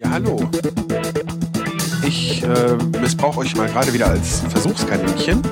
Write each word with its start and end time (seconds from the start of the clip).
Ja, 0.00 0.10
hallo. 0.10 0.48
Ich 2.06 2.44
äh, 2.44 2.76
missbrauche 3.00 3.40
euch 3.40 3.56
mal 3.56 3.66
gerade 3.68 3.92
wieder 3.92 4.06
als 4.06 4.42
Versuchskaninchen. 4.48 5.42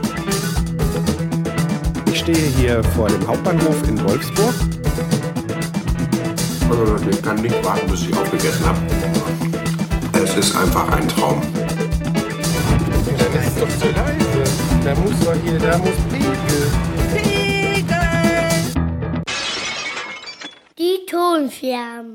Ich 2.13 2.21
stehe 2.21 2.47
hier 2.57 2.85
vor 2.85 3.09
dem 3.09 3.27
Hauptbahnhof 3.27 3.89
in 3.89 4.01
Wolfsburg. 4.05 4.55
Also, 6.71 7.11
ich 7.11 7.23
kann 7.23 7.43
nicht 7.43 7.65
warten, 7.65 7.91
bis 7.91 8.03
ich 8.03 8.17
aufgegessen 8.17 8.67
habe. 8.67 8.79
Es 10.13 10.37
ist 10.37 10.57
einfach 10.57 10.93
ein 10.93 11.09
Traum. 11.09 11.43
Das 13.19 13.47
ist 13.47 13.61
doch 13.61 13.69
zu 13.81 13.87
leise. 13.97 14.45
Da 14.85 14.95
muss 14.95 15.19
doch 15.25 15.35
hier, 15.43 15.59
da 15.59 15.77
muss 15.79 15.97
Pegel. 16.09 16.71
Die 20.79 21.05
Tonscherben. 21.11 22.06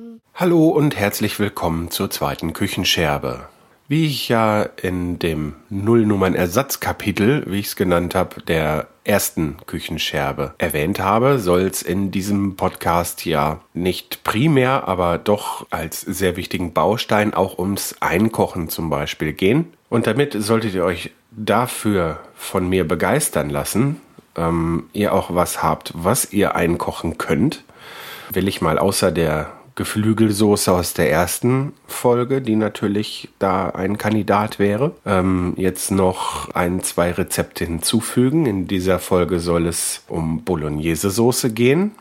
Hallo 0.41 0.69
und 0.69 0.95
herzlich 0.95 1.37
willkommen 1.37 1.91
zur 1.91 2.09
zweiten 2.09 2.51
Küchenscherbe. 2.53 3.41
Wie 3.87 4.07
ich 4.07 4.27
ja 4.27 4.63
in 4.63 5.19
dem 5.19 5.53
Nullnummern-Ersatzkapitel, 5.69 7.43
wie 7.45 7.59
ich 7.59 7.67
es 7.67 7.75
genannt 7.75 8.15
habe, 8.15 8.41
der 8.41 8.87
ersten 9.03 9.57
Küchenscherbe 9.67 10.55
erwähnt 10.57 10.99
habe, 10.99 11.37
soll 11.37 11.61
es 11.61 11.83
in 11.83 12.09
diesem 12.09 12.55
Podcast 12.55 13.23
ja 13.23 13.59
nicht 13.75 14.23
primär, 14.23 14.87
aber 14.87 15.19
doch 15.19 15.67
als 15.69 16.01
sehr 16.01 16.37
wichtigen 16.37 16.73
Baustein 16.73 17.35
auch 17.35 17.59
ums 17.59 17.97
Einkochen 17.99 18.67
zum 18.67 18.89
Beispiel 18.89 19.33
gehen. 19.33 19.71
Und 19.89 20.07
damit 20.07 20.33
solltet 20.33 20.73
ihr 20.73 20.85
euch 20.85 21.11
dafür 21.29 22.19
von 22.33 22.67
mir 22.67 22.87
begeistern 22.87 23.51
lassen, 23.51 24.01
ähm, 24.35 24.89
ihr 24.91 25.13
auch 25.13 25.35
was 25.35 25.61
habt, 25.61 25.91
was 25.93 26.33
ihr 26.33 26.55
einkochen 26.55 27.19
könnt, 27.19 27.63
will 28.31 28.47
ich 28.47 28.59
mal 28.59 28.79
außer 28.79 29.11
der 29.11 29.51
Geflügelsoße 29.75 30.71
aus 30.71 30.93
der 30.93 31.11
ersten 31.11 31.73
Folge, 31.87 32.41
die 32.41 32.55
natürlich 32.55 33.29
da 33.39 33.69
ein 33.69 33.97
Kandidat 33.97 34.59
wäre. 34.59 34.93
Ähm, 35.05 35.53
jetzt 35.57 35.91
noch 35.91 36.53
ein, 36.53 36.81
zwei 36.81 37.11
Rezepte 37.11 37.65
hinzufügen. 37.65 38.45
In 38.45 38.67
dieser 38.67 38.99
Folge 38.99 39.39
soll 39.39 39.67
es 39.67 40.03
um 40.07 40.43
Bolognese-Soße 40.43 41.51
gehen. 41.51 41.91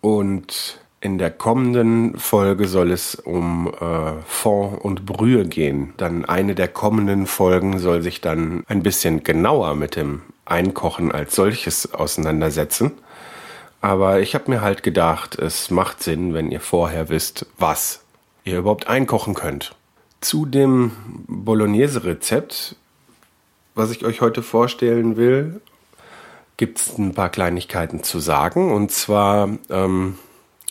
Und 0.00 0.80
in 1.00 1.18
der 1.18 1.30
kommenden 1.30 2.16
Folge 2.18 2.68
soll 2.68 2.92
es 2.92 3.16
um 3.16 3.72
äh, 3.80 4.22
Fond 4.24 4.80
und 4.80 5.04
Brühe 5.04 5.46
gehen. 5.46 5.94
Dann 5.96 6.24
eine 6.24 6.54
der 6.54 6.68
kommenden 6.68 7.26
Folgen 7.26 7.78
soll 7.78 8.02
sich 8.02 8.20
dann 8.20 8.62
ein 8.68 8.82
bisschen 8.82 9.24
genauer 9.24 9.74
mit 9.74 9.96
dem 9.96 10.22
Einkochen 10.44 11.10
als 11.12 11.34
solches 11.34 11.92
auseinandersetzen. 11.92 12.92
Aber 13.82 14.20
ich 14.20 14.34
habe 14.34 14.48
mir 14.48 14.62
halt 14.62 14.84
gedacht, 14.84 15.36
es 15.38 15.70
macht 15.70 16.02
Sinn, 16.02 16.34
wenn 16.34 16.52
ihr 16.52 16.60
vorher 16.60 17.08
wisst, 17.08 17.46
was 17.58 18.04
ihr 18.44 18.58
überhaupt 18.58 18.86
einkochen 18.86 19.34
könnt. 19.34 19.74
Zu 20.20 20.46
dem 20.46 20.92
Bolognese-Rezept, 21.26 22.76
was 23.74 23.90
ich 23.90 24.04
euch 24.04 24.20
heute 24.20 24.42
vorstellen 24.42 25.16
will, 25.16 25.60
gibt 26.56 26.78
es 26.78 26.96
ein 26.96 27.12
paar 27.12 27.28
Kleinigkeiten 27.28 28.04
zu 28.04 28.20
sagen. 28.20 28.72
Und 28.72 28.92
zwar 28.92 29.48
ähm, 29.68 30.16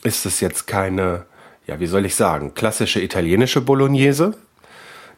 ist 0.03 0.25
es 0.25 0.39
jetzt 0.39 0.65
keine, 0.65 1.25
ja, 1.67 1.81
wie 1.81 1.87
soll 1.87 2.05
ich 2.05 2.15
sagen, 2.15 2.53
klassische 2.55 3.01
italienische 3.01 3.59
Bolognese, 3.59 4.37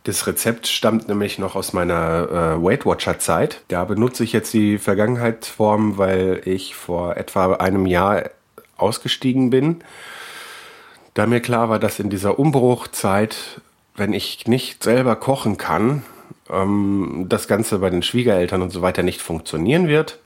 das 0.04 0.28
Rezept 0.28 0.68
stammt 0.68 1.08
nämlich 1.08 1.40
noch 1.40 1.56
aus 1.56 1.72
meiner 1.72 2.58
äh, 2.58 2.64
Weight 2.64 2.86
Watcher 2.86 3.20
Zeit. 3.20 3.62
Da 3.70 3.86
benutze 3.86 4.24
ich 4.26 4.34
jetzt 4.34 4.54
die 4.54 4.78
Vergangenheitsform, 4.78 5.98
weil 5.98 6.42
ich 6.46 6.76
vor 6.76 7.16
etwa 7.16 7.54
einem 7.54 7.86
Jahr 7.86 8.30
ausgestiegen 8.76 9.50
bin. 9.50 9.82
Da 11.14 11.26
mir 11.26 11.40
klar 11.40 11.70
war, 11.70 11.80
dass 11.80 12.00
in 12.00 12.10
dieser 12.10 12.38
Umbruchzeit, 12.38 13.62
wenn 13.96 14.12
ich 14.12 14.46
nicht 14.48 14.84
selber 14.84 15.16
kochen 15.16 15.58
kann, 15.58 16.04
ähm, 16.50 17.28
das 17.30 17.48
Ganze 17.48 17.80
bei 17.80 17.90
den 17.90 18.04
Schwiegereltern 18.04 18.62
und 18.62 18.72
so 18.72 18.82
weiter 18.82 19.04
nicht 19.04 19.22
funktionieren 19.22 19.88
wird. 19.88 20.20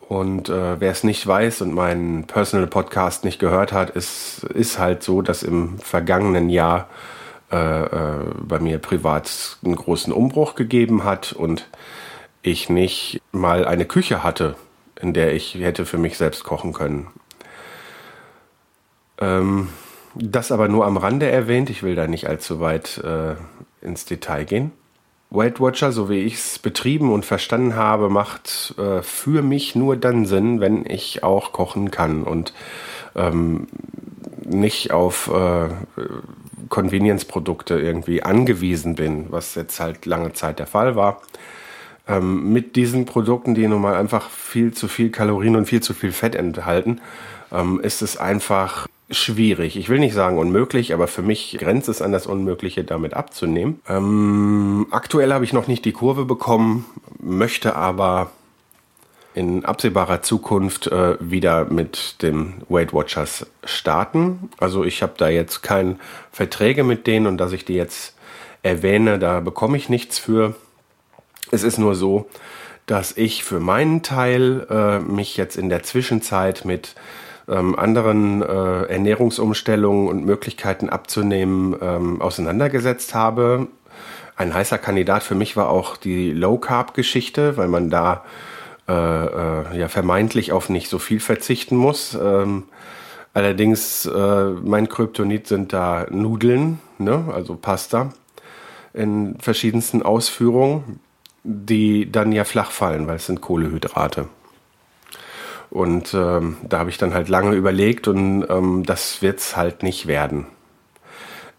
Und 0.00 0.48
äh, 0.48 0.80
wer 0.80 0.92
es 0.92 1.04
nicht 1.04 1.26
weiß 1.26 1.60
und 1.60 1.74
meinen 1.74 2.24
Personal 2.24 2.66
Podcast 2.66 3.24
nicht 3.24 3.38
gehört 3.38 3.72
hat, 3.72 3.90
ist, 3.90 4.44
ist 4.54 4.78
halt 4.78 5.02
so, 5.02 5.20
dass 5.20 5.42
im 5.42 5.78
vergangenen 5.80 6.48
Jahr 6.48 6.88
bei 7.50 8.58
mir 8.60 8.78
privat 8.78 9.58
einen 9.64 9.76
großen 9.76 10.12
Umbruch 10.12 10.54
gegeben 10.54 11.04
hat 11.04 11.32
und 11.32 11.68
ich 12.42 12.68
nicht 12.68 13.22
mal 13.32 13.64
eine 13.64 13.86
Küche 13.86 14.22
hatte, 14.22 14.56
in 15.00 15.14
der 15.14 15.34
ich 15.34 15.54
hätte 15.54 15.86
für 15.86 15.98
mich 15.98 16.18
selbst 16.18 16.44
kochen 16.44 16.72
können. 16.72 17.08
Ähm, 19.20 19.68
das 20.14 20.52
aber 20.52 20.68
nur 20.68 20.86
am 20.86 20.96
Rande 20.96 21.30
erwähnt, 21.30 21.70
ich 21.70 21.82
will 21.82 21.94
da 21.94 22.06
nicht 22.06 22.28
allzu 22.28 22.60
weit 22.60 22.98
äh, 22.98 23.34
ins 23.84 24.04
Detail 24.04 24.44
gehen. 24.44 24.72
Weight 25.30 25.60
Watcher, 25.60 25.92
so 25.92 26.08
wie 26.08 26.20
ich 26.20 26.34
es 26.34 26.58
betrieben 26.58 27.12
und 27.12 27.26
verstanden 27.26 27.76
habe, 27.76 28.08
macht 28.08 28.74
äh, 28.78 29.02
für 29.02 29.42
mich 29.42 29.74
nur 29.74 29.96
dann 29.96 30.24
Sinn, 30.24 30.60
wenn 30.60 30.86
ich 30.86 31.22
auch 31.22 31.52
kochen 31.52 31.90
kann 31.90 32.22
und 32.22 32.54
ähm, 33.14 33.68
nicht 34.46 34.90
auf 34.90 35.28
äh, 35.28 35.68
Convenience-Produkte 36.68 37.78
irgendwie 37.78 38.22
angewiesen 38.22 38.94
bin, 38.94 39.26
was 39.30 39.54
jetzt 39.54 39.80
halt 39.80 40.06
lange 40.06 40.32
Zeit 40.32 40.58
der 40.58 40.66
Fall 40.66 40.96
war. 40.96 41.20
Ähm, 42.06 42.52
mit 42.52 42.76
diesen 42.76 43.04
Produkten, 43.04 43.54
die 43.54 43.66
nun 43.66 43.82
mal 43.82 43.94
einfach 43.94 44.30
viel 44.30 44.72
zu 44.72 44.88
viel 44.88 45.10
Kalorien 45.10 45.56
und 45.56 45.66
viel 45.66 45.82
zu 45.82 45.94
viel 45.94 46.12
Fett 46.12 46.34
enthalten, 46.34 47.00
ähm, 47.52 47.80
ist 47.80 48.02
es 48.02 48.16
einfach 48.16 48.86
schwierig. 49.10 49.76
Ich 49.76 49.88
will 49.88 49.98
nicht 49.98 50.14
sagen 50.14 50.38
unmöglich, 50.38 50.92
aber 50.92 51.06
für 51.06 51.22
mich 51.22 51.56
grenzt 51.58 51.88
es 51.88 52.02
an 52.02 52.12
das 52.12 52.26
Unmögliche, 52.26 52.84
damit 52.84 53.14
abzunehmen. 53.14 53.80
Ähm, 53.88 54.86
aktuell 54.90 55.32
habe 55.32 55.44
ich 55.44 55.52
noch 55.52 55.66
nicht 55.66 55.84
die 55.84 55.92
Kurve 55.92 56.24
bekommen, 56.24 56.84
möchte 57.20 57.76
aber 57.76 58.30
in 59.38 59.64
absehbarer 59.64 60.20
Zukunft 60.20 60.88
äh, 60.88 61.16
wieder 61.20 61.66
mit 61.66 62.22
dem 62.22 62.54
Weight 62.68 62.92
Watchers 62.92 63.46
starten. 63.62 64.50
Also 64.58 64.82
ich 64.82 65.00
habe 65.00 65.12
da 65.16 65.28
jetzt 65.28 65.62
keine 65.62 65.96
Verträge 66.32 66.82
mit 66.82 67.06
denen 67.06 67.28
und 67.28 67.38
dass 67.38 67.52
ich 67.52 67.64
die 67.64 67.74
jetzt 67.74 68.16
erwähne, 68.64 69.20
da 69.20 69.38
bekomme 69.38 69.76
ich 69.76 69.88
nichts 69.88 70.18
für. 70.18 70.56
Es 71.52 71.62
ist 71.62 71.78
nur 71.78 71.94
so, 71.94 72.28
dass 72.86 73.16
ich 73.16 73.44
für 73.44 73.60
meinen 73.60 74.02
Teil 74.02 74.66
äh, 74.70 74.98
mich 74.98 75.36
jetzt 75.36 75.56
in 75.56 75.68
der 75.68 75.84
Zwischenzeit 75.84 76.64
mit 76.64 76.96
ähm, 77.48 77.78
anderen 77.78 78.42
äh, 78.42 78.82
Ernährungsumstellungen 78.86 80.08
und 80.08 80.24
Möglichkeiten 80.24 80.88
abzunehmen 80.88 81.76
ähm, 81.80 82.20
auseinandergesetzt 82.20 83.14
habe. 83.14 83.68
Ein 84.36 84.52
heißer 84.52 84.78
Kandidat 84.78 85.22
für 85.22 85.36
mich 85.36 85.56
war 85.56 85.68
auch 85.68 85.96
die 85.96 86.32
Low 86.32 86.58
Carb 86.58 86.94
Geschichte, 86.94 87.56
weil 87.56 87.68
man 87.68 87.88
da 87.88 88.24
äh, 88.88 88.92
äh, 88.92 89.78
ja 89.78 89.88
vermeintlich 89.88 90.52
auf 90.52 90.68
nicht 90.68 90.88
so 90.88 90.98
viel 90.98 91.20
verzichten 91.20 91.76
muss. 91.76 92.16
Ähm, 92.20 92.64
allerdings 93.34 94.06
äh, 94.06 94.44
mein 94.50 94.88
Kryptonit 94.88 95.46
sind 95.46 95.72
da 95.72 96.06
Nudeln, 96.10 96.80
ne, 96.98 97.24
also 97.32 97.54
Pasta 97.54 98.12
in 98.94 99.38
verschiedensten 99.38 100.02
Ausführungen, 100.02 101.00
die 101.44 102.10
dann 102.10 102.32
ja 102.32 102.44
flach 102.44 102.70
fallen, 102.70 103.06
weil 103.06 103.16
es 103.16 103.26
sind 103.26 103.40
Kohlehydrate. 103.40 104.28
Und 105.70 106.14
ähm, 106.14 106.56
da 106.66 106.78
habe 106.78 106.90
ich 106.90 106.98
dann 106.98 107.12
halt 107.12 107.28
lange 107.28 107.54
überlegt 107.54 108.08
und 108.08 108.46
ähm, 108.48 108.84
das 108.86 109.20
wird's 109.20 109.56
halt 109.56 109.82
nicht 109.82 110.06
werden. 110.06 110.46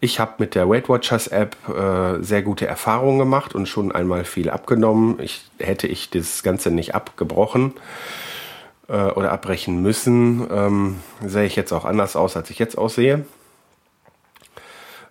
Ich 0.02 0.18
habe 0.18 0.32
mit 0.38 0.54
der 0.54 0.68
Weight 0.68 0.88
Watchers 0.88 1.26
App 1.28 1.56
äh, 1.68 2.22
sehr 2.22 2.42
gute 2.42 2.66
Erfahrungen 2.66 3.18
gemacht 3.18 3.54
und 3.54 3.66
schon 3.66 3.92
einmal 3.92 4.24
viel 4.24 4.48
abgenommen. 4.48 5.18
Ich, 5.20 5.42
hätte 5.58 5.86
ich 5.86 6.08
das 6.08 6.42
Ganze 6.42 6.70
nicht 6.70 6.94
abgebrochen 6.94 7.74
äh, 8.88 8.94
oder 8.94 9.30
abbrechen 9.30 9.82
müssen, 9.82 10.48
ähm, 10.50 11.00
sähe 11.22 11.44
ich 11.44 11.54
jetzt 11.54 11.72
auch 11.72 11.84
anders 11.84 12.16
aus, 12.16 12.34
als 12.34 12.48
ich 12.48 12.58
jetzt 12.58 12.78
aussehe. 12.78 13.26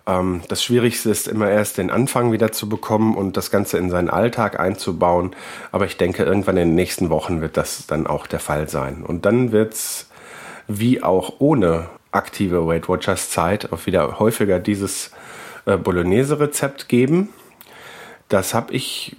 Ähm, 0.08 0.42
das 0.48 0.64
Schwierigste 0.64 1.10
ist 1.10 1.28
immer 1.28 1.48
erst 1.48 1.78
den 1.78 1.92
Anfang 1.92 2.32
wieder 2.32 2.50
zu 2.50 2.68
bekommen 2.68 3.14
und 3.14 3.36
das 3.36 3.52
Ganze 3.52 3.78
in 3.78 3.90
seinen 3.90 4.10
Alltag 4.10 4.58
einzubauen. 4.58 5.36
Aber 5.70 5.84
ich 5.84 5.98
denke, 5.98 6.24
irgendwann 6.24 6.56
in 6.56 6.70
den 6.70 6.74
nächsten 6.74 7.10
Wochen 7.10 7.40
wird 7.40 7.56
das 7.56 7.86
dann 7.86 8.08
auch 8.08 8.26
der 8.26 8.40
Fall 8.40 8.68
sein. 8.68 9.04
Und 9.04 9.24
dann 9.24 9.52
wird's 9.52 10.10
wie 10.66 11.00
auch 11.00 11.34
ohne 11.38 11.88
aktive 12.12 12.66
Weight 12.66 12.88
Watchers 12.88 13.30
Zeit 13.30 13.72
auch 13.72 13.86
wieder 13.86 14.18
häufiger 14.18 14.58
dieses 14.58 15.10
äh, 15.66 15.76
Bolognese-Rezept 15.76 16.88
geben. 16.88 17.30
Das 18.28 18.54
habe 18.54 18.72
ich 18.72 19.16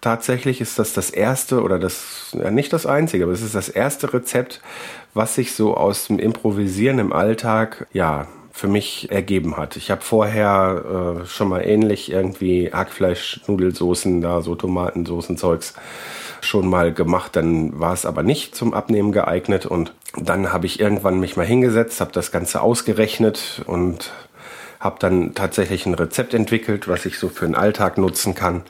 tatsächlich, 0.00 0.60
ist 0.60 0.78
das 0.78 0.92
das 0.92 1.10
erste 1.10 1.62
oder 1.62 1.78
das, 1.78 2.36
ja 2.38 2.50
nicht 2.50 2.72
das 2.72 2.86
einzige, 2.86 3.24
aber 3.24 3.32
es 3.32 3.42
ist 3.42 3.54
das 3.54 3.68
erste 3.68 4.12
Rezept, 4.12 4.60
was 5.14 5.34
sich 5.34 5.54
so 5.54 5.76
aus 5.76 6.06
dem 6.06 6.18
Improvisieren 6.18 6.98
im 6.98 7.12
Alltag, 7.12 7.86
ja, 7.92 8.26
für 8.52 8.68
mich 8.68 9.10
ergeben 9.10 9.56
hat. 9.56 9.76
Ich 9.76 9.90
habe 9.90 10.02
vorher 10.02 11.22
äh, 11.22 11.26
schon 11.26 11.48
mal 11.48 11.62
ähnlich 11.62 12.12
irgendwie 12.12 12.70
Hackfleisch, 12.72 13.40
Nudelsoßen, 13.48 14.20
da 14.20 14.42
so 14.42 14.54
Tomatensoßen, 14.54 15.36
Zeugs 15.36 15.74
schon 16.44 16.68
mal 16.68 16.92
gemacht, 16.92 17.36
dann 17.36 17.78
war 17.80 17.92
es 17.92 18.06
aber 18.06 18.22
nicht 18.22 18.54
zum 18.54 18.74
Abnehmen 18.74 19.12
geeignet 19.12 19.66
und 19.66 19.92
dann 20.16 20.52
habe 20.52 20.66
ich 20.66 20.78
irgendwann 20.80 21.18
mich 21.18 21.36
mal 21.36 21.46
hingesetzt, 21.46 22.00
habe 22.00 22.12
das 22.12 22.30
Ganze 22.30 22.60
ausgerechnet 22.60 23.62
und 23.66 24.12
Habe 24.80 24.96
dann 24.98 25.34
tatsächlich 25.34 25.86
ein 25.86 25.94
Rezept 25.94 26.34
entwickelt, 26.34 26.88
was 26.88 27.06
ich 27.06 27.18
so 27.18 27.30
für 27.30 27.46
den 27.46 27.54
Alltag 27.54 27.96
nutzen 27.96 28.34
kann, 28.34 28.64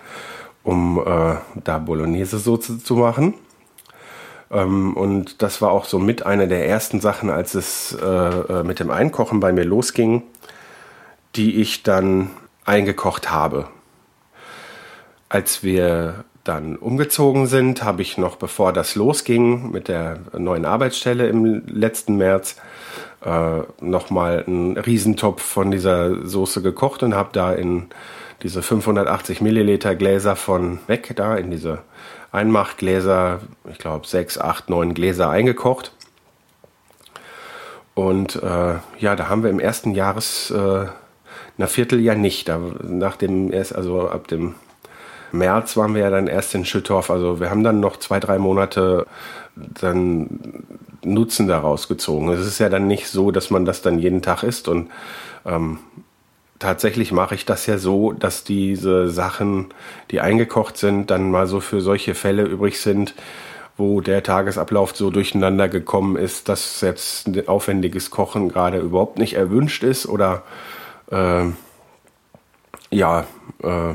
um 0.63 1.03
äh, 1.05 1.35
da 1.65 1.79
Bolognese-Soße 1.79 2.85
zu 2.85 2.95
machen. 2.95 3.35
Ähm, 4.53 4.97
und 4.97 5.43
das 5.43 5.61
war 5.61 5.73
auch 5.73 5.87
so 5.87 5.99
mit 5.99 6.25
einer 6.25 6.47
der 6.47 6.69
ersten 6.69 7.01
Sachen, 7.01 7.31
als 7.31 7.55
es 7.55 7.99
äh, 8.01 8.07
äh, 8.07 8.63
mit 8.63 8.79
dem 8.79 8.91
Einkochen 8.91 9.41
bei 9.41 9.53
mir 9.53 9.65
losging, 9.65 10.23
die 11.35 11.61
ich 11.61 11.83
dann 11.83 12.31
eingekocht 12.65 13.33
habe. 13.33 13.67
Als 15.29 15.65
wir 15.65 16.25
dann 16.45 16.77
umgezogen 16.77 17.47
sind, 17.47 17.83
habe 17.83 18.03
ich 18.03 18.19
noch, 18.19 18.37
bevor 18.37 18.73
das 18.73 18.95
losging 18.95 19.73
mit 19.73 19.89
der 19.89 20.19
neuen 20.37 20.67
Arbeitsstelle 20.67 21.27
im 21.27 21.63
letzten 21.67 22.17
März, 22.17 22.57
äh, 23.25 23.61
nochmal 23.81 24.45
einen 24.47 24.77
Riesentopf 24.77 25.43
von 25.43 25.71
dieser 25.71 26.27
Soße 26.27 26.61
gekocht 26.61 27.03
und 27.03 27.15
habe 27.15 27.31
da 27.33 27.53
in 27.53 27.87
diese 28.43 28.61
580 28.61 29.41
Milliliter 29.41 29.95
Gläser 29.95 30.37
von 30.37 30.79
weg, 30.87 31.15
da 31.17 31.35
in 31.37 31.51
diese 31.51 31.79
Einmachgläser, 32.31 33.41
ich 33.71 33.79
glaube 33.79 34.07
sechs, 34.07 34.37
acht, 34.39 34.69
neun 34.69 34.93
Gläser 34.93 35.31
eingekocht. 35.31 35.93
Und 37.95 38.37
äh, 38.43 38.75
ja, 38.99 39.17
da 39.17 39.29
haben 39.29 39.43
wir 39.45 39.51
im 39.51 39.61
ersten 39.61 39.93
Jahres, 39.93 40.51
äh, 40.51 40.87
na 41.57 41.67
Vierteljahr 41.67 42.17
nicht. 42.17 42.49
Da, 42.49 42.61
nach 42.83 43.17
dem 43.17 43.53
also 43.53 44.09
ab 44.09 44.27
dem 44.27 44.57
März 45.35 45.77
waren 45.77 45.95
wir 45.95 46.03
ja 46.03 46.11
dann 46.11 46.27
erst 46.27 46.55
in 46.55 46.65
Schüttorf. 46.65 47.11
Also 47.11 47.41
wir 47.41 47.51
haben 47.51 47.65
dann 47.65 47.81
noch 47.81 47.99
zwei, 47.99 48.21
drei 48.21 48.39
Monate 48.39 49.07
dann 49.57 50.65
Nutzen 51.05 51.49
daraus 51.49 51.89
gezogen. 51.89 52.31
Es 52.31 52.47
ist 52.47 52.59
ja 52.59 52.69
dann 52.69 52.87
nicht 52.87 53.09
so, 53.09 53.31
dass 53.31 53.51
man 53.51 53.65
das 53.65 53.83
dann 53.83 53.99
jeden 53.99 54.23
Tag 54.23 54.43
isst 54.43 54.69
und 54.69 54.91
ähm, 55.45 55.79
tatsächlich 56.59 57.13
mache 57.13 57.35
ich 57.35 57.45
das 57.45 57.67
ja 57.67 57.79
so, 57.79 58.13
dass 58.13 58.45
diese 58.45 59.11
Sachen, 59.11 59.67
die 60.11 60.21
eingekocht 60.21 60.79
sind, 60.79 61.11
dann 61.11 61.31
mal 61.31 61.47
so 61.47 61.61
für 61.61 61.81
solche 61.81 62.15
Fälle 62.15 62.45
übrig 62.45 62.81
sind, 62.81 63.15
wo 63.77 64.01
der 64.01 64.23
Tagesablauf 64.23 64.97
so 64.97 65.11
durcheinander 65.11 65.69
gekommen 65.69 66.17
ist, 66.17 66.49
dass 66.49 66.81
selbst 66.81 67.27
ein 67.27 67.49
aufwendiges 67.49 68.11
Kochen 68.11 68.49
gerade 68.49 68.79
überhaupt 68.79 69.19
nicht 69.19 69.35
erwünscht 69.35 69.83
ist 69.83 70.07
oder 70.07 70.43
äh, 71.11 71.45
ja, 72.91 73.27
äh, 73.63 73.95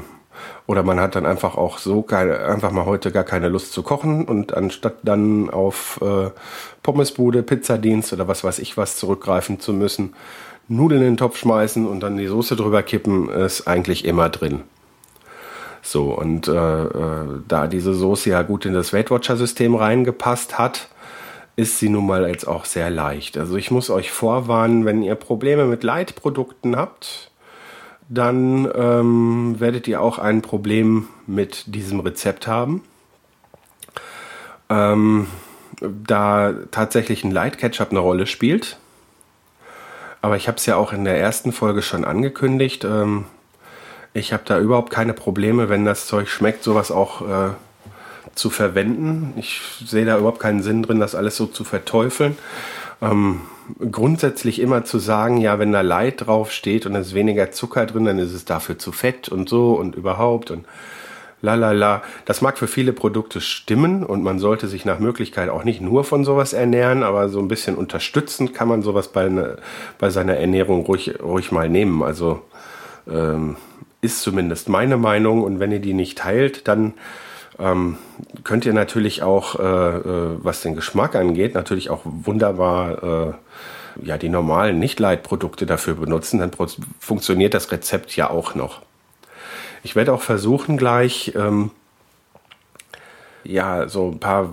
oder 0.69 0.83
man 0.83 0.99
hat 0.99 1.15
dann 1.15 1.25
einfach 1.25 1.57
auch 1.57 1.79
so 1.79 2.03
keine, 2.03 2.41
einfach 2.41 2.71
mal 2.71 2.85
heute 2.85 3.11
gar 3.11 3.23
keine 3.23 3.49
Lust 3.49 3.73
zu 3.73 3.81
kochen 3.81 4.25
und 4.25 4.55
anstatt 4.55 4.97
dann 5.01 5.49
auf 5.49 5.99
äh, 6.03 6.29
Pommesbude, 6.83 7.41
Pizzadienst 7.41 8.13
oder 8.13 8.27
was 8.27 8.43
weiß 8.43 8.59
ich 8.59 8.77
was 8.77 8.95
zurückgreifen 8.95 9.59
zu 9.59 9.73
müssen, 9.73 10.13
Nudeln 10.67 11.01
in 11.01 11.07
den 11.07 11.17
Topf 11.17 11.37
schmeißen 11.37 11.87
und 11.87 12.01
dann 12.01 12.17
die 12.17 12.27
Soße 12.27 12.55
drüber 12.55 12.83
kippen, 12.83 13.29
ist 13.29 13.67
eigentlich 13.67 14.05
immer 14.05 14.29
drin. 14.29 14.61
So, 15.81 16.15
und 16.15 16.47
äh, 16.47 16.83
äh, 16.83 17.25
da 17.47 17.65
diese 17.65 17.95
Soße 17.95 18.29
ja 18.29 18.43
gut 18.43 18.67
in 18.67 18.75
das 18.75 18.93
Weight 18.93 19.09
Watcher 19.09 19.37
System 19.37 19.73
reingepasst 19.73 20.59
hat, 20.59 20.87
ist 21.55 21.79
sie 21.79 21.89
nun 21.89 22.05
mal 22.05 22.27
jetzt 22.27 22.47
auch 22.47 22.65
sehr 22.65 22.91
leicht. 22.91 23.39
Also 23.39 23.55
ich 23.55 23.71
muss 23.71 23.89
euch 23.89 24.11
vorwarnen, 24.11 24.85
wenn 24.85 25.01
ihr 25.01 25.15
Probleme 25.15 25.65
mit 25.65 25.83
Leitprodukten 25.83 26.75
habt, 26.75 27.28
dann 28.09 28.69
ähm, 28.75 29.59
werdet 29.59 29.87
ihr 29.87 30.01
auch 30.01 30.17
ein 30.17 30.41
Problem 30.41 31.07
mit 31.27 31.63
diesem 31.73 31.99
Rezept 31.99 32.47
haben. 32.47 32.83
Ähm, 34.69 35.27
da 35.79 36.53
tatsächlich 36.71 37.23
ein 37.23 37.31
Light 37.31 37.59
Ketchup 37.59 37.91
eine 37.91 37.99
Rolle 37.99 38.25
spielt. 38.25 38.77
Aber 40.21 40.35
ich 40.35 40.47
habe 40.47 40.57
es 40.57 40.65
ja 40.65 40.75
auch 40.75 40.91
in 40.91 41.05
der 41.05 41.19
ersten 41.19 41.51
Folge 41.51 41.81
schon 41.81 42.03
angekündigt. 42.03 42.83
Ähm, 42.83 43.25
ich 44.13 44.33
habe 44.33 44.43
da 44.45 44.59
überhaupt 44.59 44.91
keine 44.91 45.13
Probleme, 45.13 45.69
wenn 45.69 45.85
das 45.85 46.07
Zeug 46.07 46.29
schmeckt, 46.29 46.63
sowas 46.63 46.91
auch 46.91 47.21
äh, 47.21 47.51
zu 48.33 48.49
verwenden. 48.49 49.33
Ich 49.37 49.61
sehe 49.85 50.05
da 50.05 50.17
überhaupt 50.17 50.39
keinen 50.39 50.63
Sinn 50.63 50.81
drin, 50.81 50.99
das 50.99 51.13
alles 51.13 51.37
so 51.37 51.45
zu 51.45 51.63
verteufeln. 51.63 52.37
Ähm, 53.01 53.41
grundsätzlich 53.91 54.59
immer 54.59 54.83
zu 54.83 54.99
sagen, 54.99 55.37
ja, 55.37 55.59
wenn 55.59 55.71
da 55.71 55.81
Leid 55.81 56.25
drauf 56.25 56.51
steht 56.51 56.85
und 56.85 56.95
es 56.95 57.07
ist 57.07 57.13
weniger 57.13 57.51
Zucker 57.51 57.85
drin, 57.85 58.05
dann 58.05 58.19
ist 58.19 58.33
es 58.33 58.45
dafür 58.45 58.77
zu 58.77 58.91
fett 58.91 59.29
und 59.29 59.47
so 59.47 59.73
und 59.73 59.95
überhaupt 59.95 60.51
und 60.51 60.65
la 61.41 61.55
la 61.55 61.71
la. 61.71 62.01
Das 62.25 62.41
mag 62.41 62.57
für 62.57 62.67
viele 62.67 62.93
Produkte 62.93 63.41
stimmen 63.41 64.03
und 64.03 64.23
man 64.23 64.39
sollte 64.39 64.67
sich 64.67 64.85
nach 64.85 64.99
Möglichkeit 64.99 65.49
auch 65.49 65.63
nicht 65.63 65.81
nur 65.81 66.03
von 66.03 66.25
sowas 66.25 66.53
ernähren, 66.53 67.03
aber 67.03 67.29
so 67.29 67.39
ein 67.39 67.47
bisschen 67.47 67.75
unterstützend 67.75 68.53
kann 68.53 68.67
man 68.67 68.81
sowas 68.81 69.09
bei, 69.09 69.29
ne, 69.29 69.57
bei 69.97 70.09
seiner 70.09 70.35
Ernährung 70.35 70.85
ruhig, 70.85 71.21
ruhig 71.21 71.51
mal 71.51 71.69
nehmen. 71.69 72.03
Also 72.03 72.41
ähm, 73.09 73.55
ist 74.01 74.21
zumindest 74.21 74.69
meine 74.69 74.97
Meinung 74.97 75.43
und 75.43 75.59
wenn 75.59 75.71
ihr 75.71 75.79
die 75.79 75.93
nicht 75.93 76.17
teilt, 76.17 76.67
dann 76.67 76.93
ähm, 77.59 77.97
könnt 78.43 78.65
ihr 78.65 78.73
natürlich 78.73 79.21
auch, 79.21 79.59
äh, 79.59 79.63
äh, 79.63 80.37
was 80.41 80.61
den 80.61 80.75
Geschmack 80.75 81.15
angeht, 81.15 81.55
natürlich 81.55 81.89
auch 81.89 82.01
wunderbar 82.03 83.03
äh, 83.03 83.33
ja, 84.03 84.17
die 84.17 84.29
normalen 84.29 84.79
Nicht-Leitprodukte 84.79 85.65
dafür 85.65 85.95
benutzen, 85.95 86.39
dann 86.39 86.51
funktioniert 86.99 87.53
das 87.53 87.71
Rezept 87.71 88.15
ja 88.15 88.29
auch 88.29 88.55
noch. 88.55 88.81
Ich 89.83 89.95
werde 89.95 90.13
auch 90.13 90.21
versuchen, 90.21 90.77
gleich 90.77 91.33
ähm, 91.35 91.71
ja, 93.43 93.87
so 93.87 94.09
ein 94.09 94.19
paar 94.19 94.49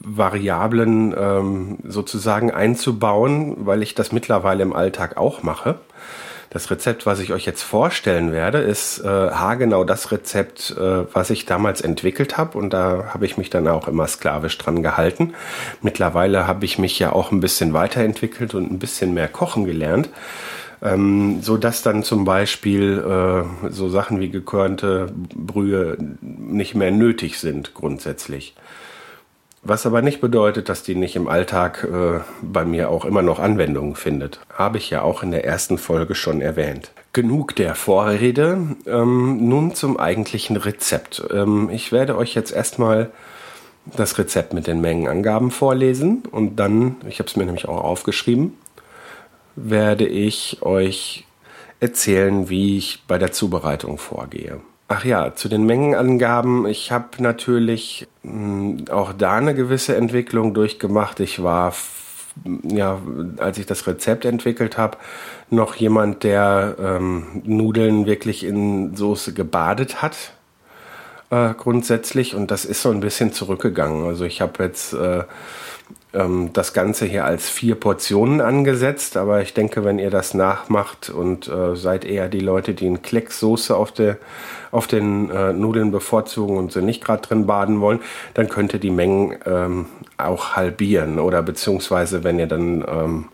Variablen 0.00 1.14
ähm, 1.18 1.78
sozusagen 1.84 2.50
einzubauen, 2.50 3.66
weil 3.66 3.82
ich 3.82 3.94
das 3.94 4.12
mittlerweile 4.12 4.62
im 4.62 4.72
Alltag 4.72 5.16
auch 5.16 5.42
mache. 5.42 5.76
Das 6.50 6.70
Rezept, 6.70 7.06
was 7.06 7.20
ich 7.20 7.32
euch 7.32 7.44
jetzt 7.44 7.62
vorstellen 7.62 8.32
werde, 8.32 8.58
ist 8.58 9.00
äh, 9.00 9.08
haargenau 9.08 9.84
das 9.84 10.12
Rezept, 10.12 10.74
äh, 10.78 11.04
was 11.12 11.30
ich 11.30 11.44
damals 11.44 11.80
entwickelt 11.80 12.38
habe. 12.38 12.56
Und 12.56 12.70
da 12.70 13.10
habe 13.12 13.26
ich 13.26 13.36
mich 13.36 13.50
dann 13.50 13.66
auch 13.68 13.88
immer 13.88 14.06
sklavisch 14.06 14.56
dran 14.58 14.82
gehalten. 14.82 15.34
Mittlerweile 15.82 16.46
habe 16.46 16.64
ich 16.64 16.78
mich 16.78 16.98
ja 16.98 17.12
auch 17.12 17.32
ein 17.32 17.40
bisschen 17.40 17.72
weiterentwickelt 17.72 18.54
und 18.54 18.70
ein 18.70 18.78
bisschen 18.78 19.12
mehr 19.14 19.28
kochen 19.28 19.64
gelernt. 19.64 20.08
Ähm, 20.82 21.40
so 21.42 21.56
dass 21.56 21.82
dann 21.82 22.02
zum 22.02 22.24
Beispiel 22.24 22.98
äh, 22.98 23.70
so 23.70 23.88
Sachen 23.88 24.20
wie 24.20 24.28
gekörnte 24.28 25.10
Brühe 25.34 25.96
nicht 26.20 26.74
mehr 26.74 26.90
nötig 26.90 27.38
sind 27.38 27.74
grundsätzlich. 27.74 28.54
Was 29.68 29.84
aber 29.84 30.00
nicht 30.00 30.20
bedeutet, 30.20 30.68
dass 30.68 30.84
die 30.84 30.94
nicht 30.94 31.16
im 31.16 31.26
Alltag 31.26 31.82
äh, 31.82 32.20
bei 32.40 32.64
mir 32.64 32.88
auch 32.88 33.04
immer 33.04 33.22
noch 33.22 33.40
Anwendung 33.40 33.96
findet. 33.96 34.38
Habe 34.54 34.78
ich 34.78 34.90
ja 34.90 35.02
auch 35.02 35.24
in 35.24 35.32
der 35.32 35.44
ersten 35.44 35.76
Folge 35.76 36.14
schon 36.14 36.40
erwähnt. 36.40 36.92
Genug 37.12 37.56
der 37.56 37.74
Vorrede. 37.74 38.76
Ähm, 38.86 39.48
nun 39.48 39.74
zum 39.74 39.98
eigentlichen 39.98 40.56
Rezept. 40.56 41.20
Ähm, 41.32 41.68
ich 41.72 41.90
werde 41.90 42.16
euch 42.16 42.32
jetzt 42.36 42.52
erstmal 42.52 43.10
das 43.86 44.18
Rezept 44.18 44.52
mit 44.52 44.68
den 44.68 44.80
Mengenangaben 44.80 45.50
vorlesen 45.50 46.22
und 46.30 46.56
dann, 46.60 46.96
ich 47.08 47.18
habe 47.18 47.28
es 47.28 47.34
mir 47.34 47.44
nämlich 47.44 47.66
auch 47.66 47.82
aufgeschrieben, 47.82 48.56
werde 49.56 50.06
ich 50.06 50.58
euch 50.62 51.26
erzählen, 51.80 52.48
wie 52.48 52.78
ich 52.78 53.02
bei 53.08 53.18
der 53.18 53.32
Zubereitung 53.32 53.98
vorgehe. 53.98 54.60
Ach 54.88 55.04
ja, 55.04 55.34
zu 55.34 55.48
den 55.48 55.66
Mengenangaben. 55.66 56.64
Ich 56.66 56.92
habe 56.92 57.20
natürlich 57.20 58.06
mh, 58.22 58.32
hm, 58.32 58.84
auch 58.90 59.12
da 59.12 59.36
eine 59.36 59.54
gewisse 59.54 59.96
Entwicklung 59.96 60.54
durchgemacht. 60.54 61.18
Ich 61.18 61.42
war, 61.42 61.74
ja, 62.62 63.00
als 63.38 63.58
ich 63.58 63.66
das 63.66 63.86
Rezept 63.88 64.24
entwickelt 64.24 64.78
habe, 64.78 64.96
noch 65.50 65.74
jemand, 65.74 66.22
der 66.22 66.76
ähm, 66.80 67.42
Nudeln 67.44 68.06
wirklich 68.06 68.44
in 68.44 68.94
Soße 68.94 69.32
gebadet 69.32 70.02
hat. 70.02 70.16
Äh, 71.30 71.54
grundsätzlich. 71.54 72.36
Und 72.36 72.52
das 72.52 72.64
ist 72.64 72.82
so 72.82 72.90
ein 72.90 73.00
bisschen 73.00 73.32
zurückgegangen. 73.32 74.06
Also 74.06 74.24
ich 74.24 74.40
habe 74.40 74.62
jetzt 74.62 74.92
äh, 74.92 75.24
ähm, 76.12 76.50
das 76.52 76.72
Ganze 76.72 77.04
hier 77.04 77.24
als 77.24 77.48
vier 77.48 77.74
Portionen 77.74 78.40
angesetzt, 78.40 79.16
aber 79.16 79.42
ich 79.42 79.54
denke, 79.54 79.84
wenn 79.84 79.98
ihr 79.98 80.10
das 80.10 80.34
nachmacht 80.34 81.10
und 81.10 81.48
äh, 81.48 81.76
seid 81.76 82.04
eher 82.04 82.28
die 82.28 82.40
Leute, 82.40 82.74
die 82.74 82.86
einen 82.86 83.02
Klecksoße 83.02 83.76
auf, 83.76 83.92
der, 83.92 84.18
auf 84.70 84.86
den 84.86 85.30
äh, 85.30 85.52
Nudeln 85.52 85.90
bevorzugen 85.90 86.56
und 86.56 86.72
sie 86.72 86.82
nicht 86.82 87.04
gerade 87.04 87.22
drin 87.22 87.46
baden 87.46 87.80
wollen, 87.80 88.00
dann 88.34 88.48
könnt 88.48 88.72
ihr 88.72 88.80
die 88.80 88.90
Mengen 88.90 89.36
ähm, 89.44 89.86
auch 90.16 90.56
halbieren 90.56 91.18
oder 91.18 91.42
beziehungsweise 91.42 92.24
wenn 92.24 92.38
ihr 92.38 92.46
dann 92.46 92.84
ähm, 92.88 93.24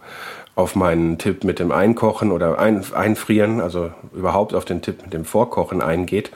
auf 0.54 0.76
meinen 0.76 1.18
Tipp 1.18 1.44
mit 1.44 1.58
dem 1.58 1.72
Einkochen 1.72 2.30
oder 2.30 2.58
ein, 2.58 2.84
Einfrieren, 2.92 3.60
also 3.60 3.90
überhaupt 4.12 4.54
auf 4.54 4.64
den 4.64 4.82
Tipp 4.82 5.02
mit 5.02 5.14
dem 5.14 5.24
Vorkochen 5.24 5.80
eingeht, 5.80 6.30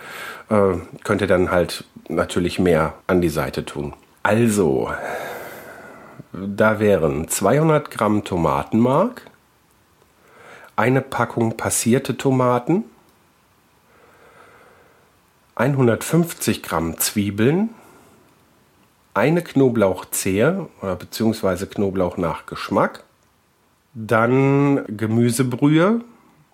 äh, 0.49 0.75
könnt 1.05 1.21
ihr 1.21 1.27
dann 1.27 1.51
halt 1.51 1.85
natürlich 2.09 2.59
mehr 2.59 2.95
an 3.07 3.21
die 3.21 3.29
Seite 3.29 3.65
tun. 3.65 3.93
Also, 4.23 4.91
da 6.37 6.79
wären 6.81 7.29
200 7.29 7.91
Gramm 7.91 8.25
Tomatenmark, 8.25 9.23
eine 10.77 11.01
Packung 11.01 11.57
passierte 11.57 12.17
Tomaten, 12.17 12.85
150 15.55 16.63
Gramm 16.63 16.99
Zwiebeln, 16.99 17.71
eine 19.15 19.43
Knoblauchzehe 19.43 20.69
bzw. 20.99 21.67
Knoblauch 21.67 22.19
nach 22.19 22.45
Geschmack, 22.45 23.05
dann 23.95 24.85
Gemüsebrühe, 24.95 26.03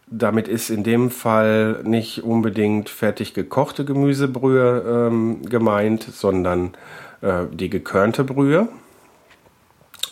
damit 0.07 0.47
ist 0.47 0.71
in 0.71 0.85
dem 0.85 1.11
Fall 1.11 1.81
nicht 1.83 2.23
unbedingt 2.23 2.89
fertig 2.89 3.35
gekochte 3.35 3.85
Gemüsebrühe 3.85 5.09
ähm, 5.09 5.43
gemeint, 5.43 6.05
sondern 6.05 6.75
äh, 7.23 7.47
die 7.51 7.71
gekörnte 7.71 8.23
Brühe. 8.23 8.69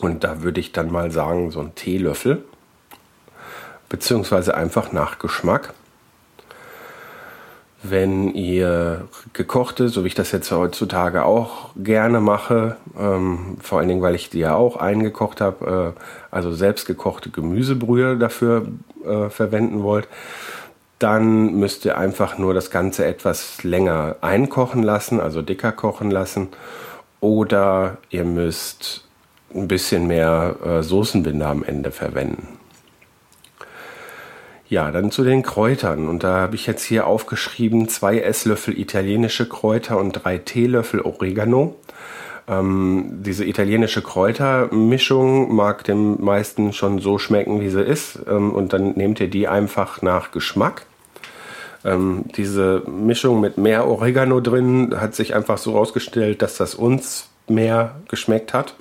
Und 0.01 0.25
da 0.25 0.43
würde 0.43 0.61
ich 0.61 0.73
dann 0.73 0.91
mal 0.91 1.11
sagen, 1.11 1.51
so 1.51 1.61
ein 1.61 1.75
Teelöffel, 1.75 2.43
beziehungsweise 3.89 4.55
einfach 4.55 4.93
nach 4.93 5.19
Geschmack. 5.19 5.75
Wenn 7.83 8.35
ihr 8.35 9.09
gekochte, 9.33 9.89
so 9.89 10.05
wie 10.05 10.09
ich 10.09 10.15
das 10.15 10.33
jetzt 10.33 10.51
heutzutage 10.51 11.25
auch 11.25 11.71
gerne 11.77 12.21
mache, 12.21 12.77
ähm, 12.99 13.57
vor 13.61 13.79
allen 13.79 13.89
Dingen, 13.89 14.03
weil 14.03 14.15
ich 14.15 14.29
die 14.29 14.41
ja 14.41 14.55
auch 14.55 14.77
eingekocht 14.77 15.41
habe, 15.41 15.95
äh, 15.97 16.01
also 16.31 16.53
selbst 16.53 16.87
gekochte 16.87 17.31
Gemüsebrühe 17.31 18.19
dafür 18.19 18.69
äh, 19.05 19.31
verwenden 19.31 19.83
wollt, 19.83 20.09
dann 20.99 21.55
müsst 21.55 21.87
ihr 21.87 21.97
einfach 21.97 22.37
nur 22.37 22.53
das 22.53 22.71
Ganze 22.71 23.07
etwas 23.07 23.65
länger 23.65 24.17
einkochen 24.21 24.83
lassen, 24.83 25.19
also 25.19 25.41
dicker 25.41 25.73
kochen 25.73 26.11
lassen. 26.11 26.49
Oder 27.21 27.97
ihr 28.11 28.25
müsst 28.25 29.09
ein 29.55 29.69
bisschen 29.69 30.07
mehr 30.07 30.57
äh, 30.65 30.83
Soßenbinder 30.83 31.49
am 31.49 31.63
Ende 31.63 31.91
verwenden. 31.91 32.61
Ja, 34.69 34.93
dann 34.93 35.11
zu 35.11 35.25
den 35.25 35.43
Kräutern. 35.43 36.09
Und 36.09 36.23
da 36.23 36.35
habe 36.37 36.55
ich 36.55 36.67
jetzt 36.67 36.85
hier 36.85 37.07
aufgeschrieben, 37.07 37.89
zwei 37.89 38.21
Esslöffel 38.21 38.79
italienische 38.79 39.49
Kräuter 39.49 39.99
und 39.99 40.13
drei 40.13 40.39
Teelöffel 40.39 41.01
Oregano. 41.01 41.75
Ähm, 42.47 43.19
diese 43.25 43.45
italienische 43.45 44.01
Kräutermischung 44.01 45.53
mag 45.53 45.83
dem 45.83 46.23
meisten 46.23 46.73
schon 46.73 47.01
so 47.01 47.19
schmecken, 47.19 47.61
wie 47.61 47.69
sie 47.69 47.83
ist. 47.83 48.21
Ähm, 48.29 48.53
und 48.53 48.73
dann 48.73 48.93
nehmt 48.93 49.19
ihr 49.19 49.29
die 49.29 49.49
einfach 49.49 50.03
nach 50.03 50.31
Geschmack. 50.31 50.87
Ähm, 51.85 52.27
diese 52.37 52.83
Mischung 52.87 53.41
mit 53.41 53.59
mehr 53.59 53.89
Oregano 53.89 54.39
drin 54.39 54.95
hat 55.01 55.17
sich 55.17 55.35
einfach 55.35 55.59
so 55.59 55.73
rausgestellt, 55.73 56.43
dass 56.43 56.57
das 56.57 56.77
uns 56.77 57.29
mehr 57.49 57.97
geschmeckt 58.09 58.55
hat 58.55 58.75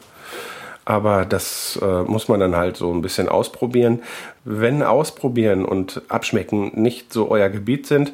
aber 0.89 1.23
das 1.23 1.79
äh, 1.83 2.01
muss 2.01 2.29
man 2.29 2.39
dann 2.39 2.55
halt 2.55 2.75
so 2.75 2.91
ein 2.91 3.03
bisschen 3.03 3.29
ausprobieren. 3.29 4.01
Wenn 4.43 4.81
Ausprobieren 4.81 5.63
und 5.63 6.01
Abschmecken 6.09 6.71
nicht 6.73 7.13
so 7.13 7.29
euer 7.29 7.49
Gebiet 7.49 7.85
sind, 7.85 8.11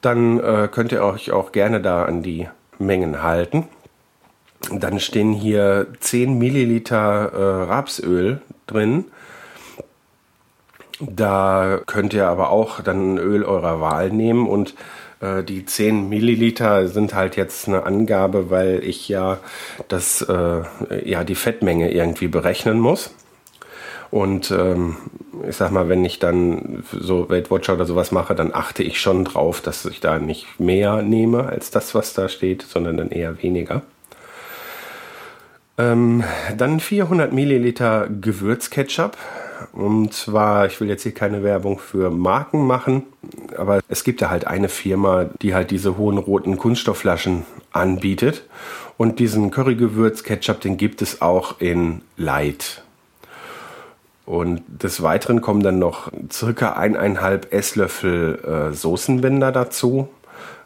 dann 0.00 0.40
äh, 0.40 0.68
könnt 0.70 0.90
ihr 0.90 1.04
euch 1.04 1.30
auch 1.30 1.52
gerne 1.52 1.80
da 1.80 2.06
an 2.06 2.24
die 2.24 2.48
Mengen 2.80 3.22
halten. 3.22 3.68
Dann 4.72 4.98
stehen 4.98 5.32
hier 5.32 5.86
10 6.00 6.36
Milliliter 6.36 7.32
äh, 7.32 7.64
Rapsöl 7.70 8.42
drin. 8.66 9.04
Da 10.98 11.78
könnt 11.86 12.14
ihr 12.14 12.26
aber 12.26 12.50
auch 12.50 12.80
dann 12.80 13.18
Öl 13.18 13.44
eurer 13.44 13.80
Wahl 13.80 14.10
nehmen 14.10 14.48
und 14.48 14.74
äh, 15.20 15.42
die 15.42 15.64
10 15.64 16.08
Milliliter 16.08 16.88
sind 16.88 17.14
halt 17.14 17.36
jetzt 17.36 17.68
eine 17.68 17.84
Angabe, 17.84 18.50
weil 18.50 18.82
ich 18.84 19.08
ja 19.08 19.38
das, 19.88 20.22
äh, 20.22 20.62
ja, 21.04 21.24
die 21.24 21.34
Fettmenge 21.34 21.90
irgendwie 21.90 22.28
berechnen 22.28 22.80
muss. 22.80 23.14
Und 24.10 24.50
ähm, 24.50 24.96
ich 25.46 25.56
sag 25.56 25.70
mal, 25.70 25.88
wenn 25.88 26.04
ich 26.04 26.18
dann 26.18 26.82
so 26.92 27.28
Weight 27.28 27.50
Watcher 27.50 27.74
oder 27.74 27.84
sowas 27.84 28.10
mache, 28.10 28.34
dann 28.34 28.54
achte 28.54 28.82
ich 28.82 29.00
schon 29.00 29.24
drauf, 29.24 29.60
dass 29.60 29.84
ich 29.84 30.00
da 30.00 30.18
nicht 30.18 30.58
mehr 30.58 31.02
nehme 31.02 31.44
als 31.46 31.70
das, 31.70 31.94
was 31.94 32.14
da 32.14 32.28
steht, 32.28 32.62
sondern 32.62 32.96
dann 32.96 33.10
eher 33.10 33.42
weniger. 33.42 33.82
Ähm, 35.76 36.24
dann 36.56 36.80
400 36.80 37.32
Milliliter 37.32 38.08
Gewürzketchup. 38.08 39.16
Und 39.72 40.12
zwar, 40.12 40.66
ich 40.66 40.80
will 40.80 40.88
jetzt 40.88 41.02
hier 41.02 41.14
keine 41.14 41.42
Werbung 41.42 41.78
für 41.78 42.10
Marken 42.10 42.66
machen, 42.66 43.04
aber 43.56 43.80
es 43.88 44.04
gibt 44.04 44.20
ja 44.20 44.30
halt 44.30 44.46
eine 44.46 44.68
Firma, 44.68 45.26
die 45.42 45.54
halt 45.54 45.70
diese 45.70 45.96
hohen 45.96 46.18
roten 46.18 46.56
Kunststoffflaschen 46.56 47.44
anbietet. 47.72 48.44
Und 48.96 49.20
diesen 49.20 49.50
Currygewürz-Ketchup, 49.50 50.60
den 50.60 50.76
gibt 50.76 51.02
es 51.02 51.22
auch 51.22 51.60
in 51.60 52.02
Light. 52.16 52.82
Und 54.26 54.62
des 54.66 55.02
Weiteren 55.02 55.40
kommen 55.40 55.62
dann 55.62 55.78
noch 55.78 56.10
circa 56.30 56.74
eineinhalb 56.74 57.52
Esslöffel 57.52 58.70
äh, 58.70 58.74
Soßenbinder 58.74 59.52
dazu. 59.52 60.08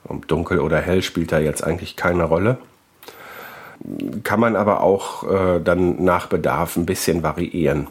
Und 0.04 0.30
dunkel 0.30 0.58
oder 0.58 0.78
hell 0.78 1.02
spielt 1.02 1.30
da 1.30 1.38
jetzt 1.38 1.62
eigentlich 1.62 1.94
keine 1.94 2.24
Rolle. 2.24 2.58
Kann 4.24 4.40
man 4.40 4.56
aber 4.56 4.80
auch 4.80 5.30
äh, 5.30 5.60
dann 5.60 6.02
nach 6.02 6.26
Bedarf 6.26 6.76
ein 6.76 6.86
bisschen 6.86 7.22
variieren. 7.22 7.86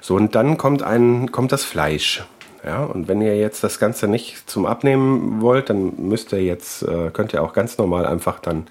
So, 0.00 0.14
und 0.14 0.34
dann 0.34 0.56
kommt, 0.56 0.82
ein, 0.82 1.32
kommt 1.32 1.52
das 1.52 1.64
Fleisch. 1.64 2.24
Ja, 2.64 2.84
und 2.84 3.08
wenn 3.08 3.22
ihr 3.22 3.36
jetzt 3.38 3.64
das 3.64 3.78
Ganze 3.78 4.06
nicht 4.06 4.48
zum 4.50 4.66
Abnehmen 4.66 5.40
wollt, 5.40 5.70
dann 5.70 5.94
müsst 5.96 6.32
ihr 6.32 6.42
jetzt, 6.42 6.82
äh, 6.82 7.10
könnt 7.10 7.32
ihr 7.32 7.42
auch 7.42 7.54
ganz 7.54 7.78
normal 7.78 8.04
einfach 8.04 8.38
dann 8.38 8.66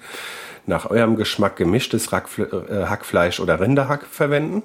nach 0.66 0.88
eurem 0.88 1.16
Geschmack 1.16 1.56
gemischtes 1.56 2.12
äh, 2.12 2.86
Hackfleisch 2.86 3.40
oder 3.40 3.58
Rinderhack 3.60 4.06
verwenden. 4.06 4.62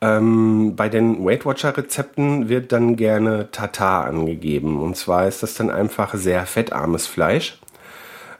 Ähm, 0.00 0.74
bei 0.74 0.88
den 0.88 1.24
Weight 1.24 1.46
Watcher 1.46 1.76
Rezepten 1.76 2.48
wird 2.48 2.72
dann 2.72 2.96
gerne 2.96 3.50
Tatar 3.52 4.06
angegeben. 4.06 4.80
Und 4.80 4.96
zwar 4.96 5.28
ist 5.28 5.42
das 5.42 5.54
dann 5.54 5.70
einfach 5.70 6.14
sehr 6.14 6.44
fettarmes 6.46 7.06
Fleisch. 7.06 7.60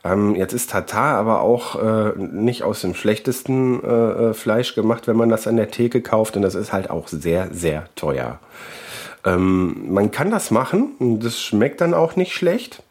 Ähm, 0.04 0.34
jetzt 0.34 0.52
ist 0.52 0.70
Tatar 0.70 1.16
aber 1.16 1.42
auch 1.42 1.76
äh, 1.76 2.12
nicht 2.18 2.64
aus 2.64 2.80
dem 2.80 2.94
schlechtesten 2.94 3.82
äh, 3.84 4.30
äh, 4.30 4.34
Fleisch 4.34 4.74
gemacht, 4.74 5.06
wenn 5.06 5.16
man 5.16 5.28
das 5.28 5.46
an 5.46 5.56
der 5.56 5.70
Theke 5.70 6.02
kauft. 6.02 6.36
Und 6.36 6.42
das 6.42 6.54
ist 6.54 6.72
halt 6.72 6.90
auch 6.90 7.08
sehr, 7.08 7.48
sehr 7.52 7.84
teuer. 7.94 8.38
Ähm, 9.24 9.92
man 9.92 10.10
kann 10.10 10.30
das 10.30 10.50
machen. 10.50 11.20
Das 11.20 11.40
schmeckt 11.40 11.80
dann 11.80 11.94
auch 11.94 12.16
nicht 12.16 12.34
schlecht. 12.34 12.82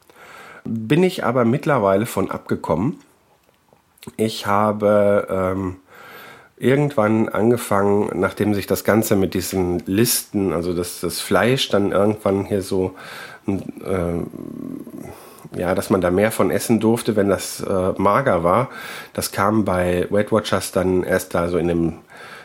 Bin 0.63 1.03
ich 1.03 1.25
aber 1.25 1.43
mittlerweile 1.43 2.05
von 2.05 2.31
abgekommen. 2.31 2.99
Ich 4.15 4.47
habe 4.47 5.27
ähm, 5.29 5.75
irgendwann 6.57 7.27
angefangen, 7.27 8.09
nachdem 8.13 8.53
sich 8.53 8.67
das 8.67 8.83
Ganze 8.83 9.15
mit 9.15 9.33
diesen 9.33 9.79
Listen, 9.85 10.53
also 10.53 10.73
das, 10.73 11.01
das 11.01 11.19
Fleisch 11.19 11.69
dann 11.69 11.91
irgendwann 11.91 12.45
hier 12.45 12.61
so 12.61 12.95
äh, 13.47 13.53
ja, 15.55 15.75
dass 15.75 15.89
man 15.89 16.01
da 16.01 16.11
mehr 16.11 16.31
von 16.31 16.51
essen 16.51 16.79
durfte, 16.79 17.15
wenn 17.15 17.29
das 17.29 17.61
äh, 17.61 17.93
mager 17.97 18.43
war. 18.43 18.69
Das 19.13 19.31
kam 19.31 19.65
bei 19.65 20.07
Weight 20.09 20.31
Watchers 20.31 20.71
dann 20.71 21.03
erst 21.03 21.33
da 21.35 21.49
so 21.49 21.57
in 21.57 21.67
dem 21.67 21.93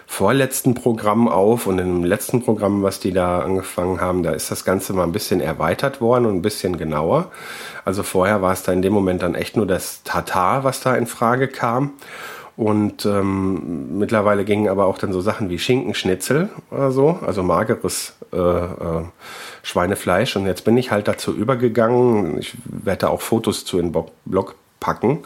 vorletzten 0.06 0.74
Programm 0.74 1.28
auf 1.28 1.66
und 1.66 1.78
im 1.78 2.04
letzten 2.04 2.42
Programm, 2.42 2.82
was 2.82 3.00
die 3.00 3.12
da 3.12 3.40
angefangen 3.40 4.00
haben, 4.00 4.22
da 4.22 4.30
ist 4.30 4.50
das 4.50 4.64
Ganze 4.64 4.92
mal 4.92 5.02
ein 5.02 5.12
bisschen 5.12 5.40
erweitert 5.40 6.00
worden 6.00 6.26
und 6.26 6.36
ein 6.36 6.42
bisschen 6.42 6.78
genauer. 6.78 7.30
Also 7.84 8.02
vorher 8.02 8.40
war 8.40 8.52
es 8.52 8.62
da 8.62 8.72
in 8.72 8.82
dem 8.82 8.92
Moment 8.92 9.22
dann 9.22 9.34
echt 9.34 9.56
nur 9.56 9.66
das 9.66 10.02
Tatar, 10.04 10.64
was 10.64 10.80
da 10.80 10.94
in 10.94 11.06
Frage 11.06 11.48
kam. 11.48 11.94
Und 12.56 13.04
ähm, 13.04 13.98
mittlerweile 13.98 14.44
gingen 14.46 14.68
aber 14.68 14.86
auch 14.86 14.96
dann 14.96 15.12
so 15.12 15.20
Sachen 15.20 15.50
wie 15.50 15.58
Schinkenschnitzel 15.58 16.48
oder 16.70 16.90
so, 16.90 17.18
also 17.26 17.42
mageres 17.42 18.14
äh, 18.32 18.38
äh, 18.38 19.04
Schweinefleisch. 19.62 20.36
Und 20.36 20.46
jetzt 20.46 20.64
bin 20.64 20.78
ich 20.78 20.90
halt 20.90 21.06
dazu 21.06 21.34
übergegangen. 21.34 22.38
Ich 22.38 22.54
werde 22.64 23.00
da 23.00 23.08
auch 23.08 23.20
Fotos 23.20 23.66
zu 23.66 23.78
in 23.78 23.94
Blog 24.24 24.54
packen. 24.80 25.18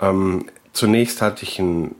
Ähm, 0.00 0.46
zunächst 0.72 1.20
hatte 1.20 1.42
ich 1.42 1.58
ein, 1.58 1.94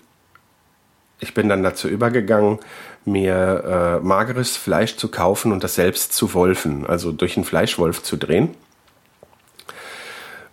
ich 1.21 1.35
bin 1.35 1.51
dann 1.51 1.63
dazu 1.63 1.87
übergegangen, 1.89 2.59
mir 3.05 4.01
äh, 4.03 4.05
mageres 4.05 4.57
Fleisch 4.57 4.97
zu 4.97 5.09
kaufen 5.09 5.53
und 5.53 5.65
das 5.65 5.75
selbst 5.75 6.15
zu 6.15 6.33
wolfen, 6.33 6.87
also 6.87 7.13
durch 7.13 7.37
einen 7.37 7.45
Fleischwolf 7.45 8.03
zu 8.03 8.17
drehen. 8.17 8.55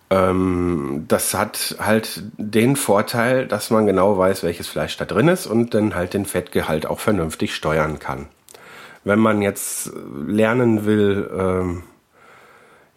Ähm, 0.09 1.05
das 1.07 1.33
hat 1.33 1.75
halt 1.79 2.23
den 2.37 2.75
Vorteil, 2.75 3.47
dass 3.47 3.69
man 3.69 3.85
genau 3.85 4.17
weiß, 4.17 4.43
welches 4.43 4.67
Fleisch 4.67 4.97
da 4.97 5.05
drin 5.05 5.27
ist 5.27 5.45
und 5.45 5.73
dann 5.73 5.95
halt 5.95 6.13
den 6.13 6.25
Fettgehalt 6.25 6.85
auch 6.85 6.99
vernünftig 6.99 7.53
steuern 7.53 7.99
kann. 7.99 8.27
Wenn 9.03 9.19
man 9.19 9.41
jetzt 9.41 9.91
lernen 10.27 10.85
will, 10.85 11.29
ähm, 11.37 11.83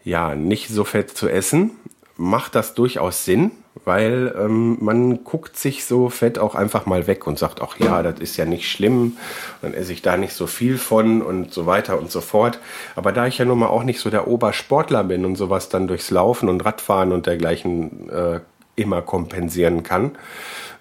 ja, 0.05 0.35
nicht 0.35 0.69
so 0.69 0.85
fett 0.85 1.11
zu 1.11 1.29
essen, 1.29 1.71
macht 2.17 2.55
das 2.55 2.75
durchaus 2.75 3.25
Sinn, 3.25 3.53
weil 3.85 4.35
ähm, 4.39 4.77
man 4.81 5.25
guckt 5.25 5.57
sich 5.57 5.85
so 5.85 6.09
fett 6.11 6.39
auch 6.39 6.55
einfach 6.55 6.87
mal 6.87 7.07
weg 7.07 7.27
und 7.27 7.39
sagt, 7.39 7.63
ach 7.63 7.79
ja, 7.79 8.03
das 8.03 8.21
ist 8.21 8.37
ja 8.37 8.45
nicht 8.45 8.71
schlimm, 8.71 9.17
dann 9.63 9.75
esse 9.75 9.93
ich 9.93 10.03
da 10.03 10.17
nicht 10.17 10.35
so 10.35 10.47
viel 10.47 10.79
von 10.79 11.23
und 11.23 11.53
so 11.53 11.67
weiter 11.67 11.99
und 11.99 12.11
so 12.11 12.21
fort. 12.21 12.59
Aber 12.97 13.13
da 13.13 13.27
ich 13.27 13.39
ja 13.39 13.45
nun 13.45 13.59
mal 13.59 13.69
auch 13.69 13.85
nicht 13.85 14.01
so 14.01 14.11
der 14.11 14.29
Obersportler 14.29 15.05
bin 15.05 15.25
und 15.25 15.37
sowas 15.37 15.69
dann 15.69 15.89
durchs 15.89 16.11
Laufen 16.11 16.49
und 16.49 16.65
Radfahren 16.65 17.13
und 17.13 17.27
dergleichen 17.27 18.11
äh, 18.11 18.41
immer 18.77 19.03
kompensieren 19.03 19.83
kann, 19.83 20.13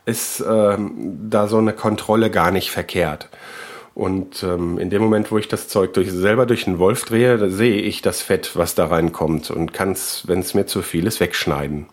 ist 0.06 0.42
äh, 0.42 0.78
da 0.78 1.48
so 1.48 1.58
eine 1.58 1.74
Kontrolle 1.74 2.30
gar 2.30 2.52
nicht 2.52 2.72
verkehrt. 2.72 3.30
Und 3.94 4.42
ähm, 4.44 4.78
in 4.78 4.90
dem 4.90 5.02
Moment, 5.02 5.32
wo 5.32 5.38
ich 5.38 5.48
das 5.48 5.68
Zeug 5.68 5.94
durch, 5.94 6.12
selber 6.12 6.46
durch 6.46 6.64
den 6.64 6.80
Wolf 6.80 7.04
drehe, 7.06 7.50
sehe 7.50 7.82
ich 7.82 8.02
das 8.02 8.22
Fett, 8.22 8.56
was 8.56 8.74
da 8.74 8.86
reinkommt 8.86 9.52
und 9.52 9.74
kann 9.74 9.92
es, 9.92 10.28
wenn 10.28 10.40
es 10.40 10.54
mir 10.54 10.66
zu 10.66 10.82
viel 10.82 11.08
ist, 11.08 11.20
wegschneiden. 11.20 11.88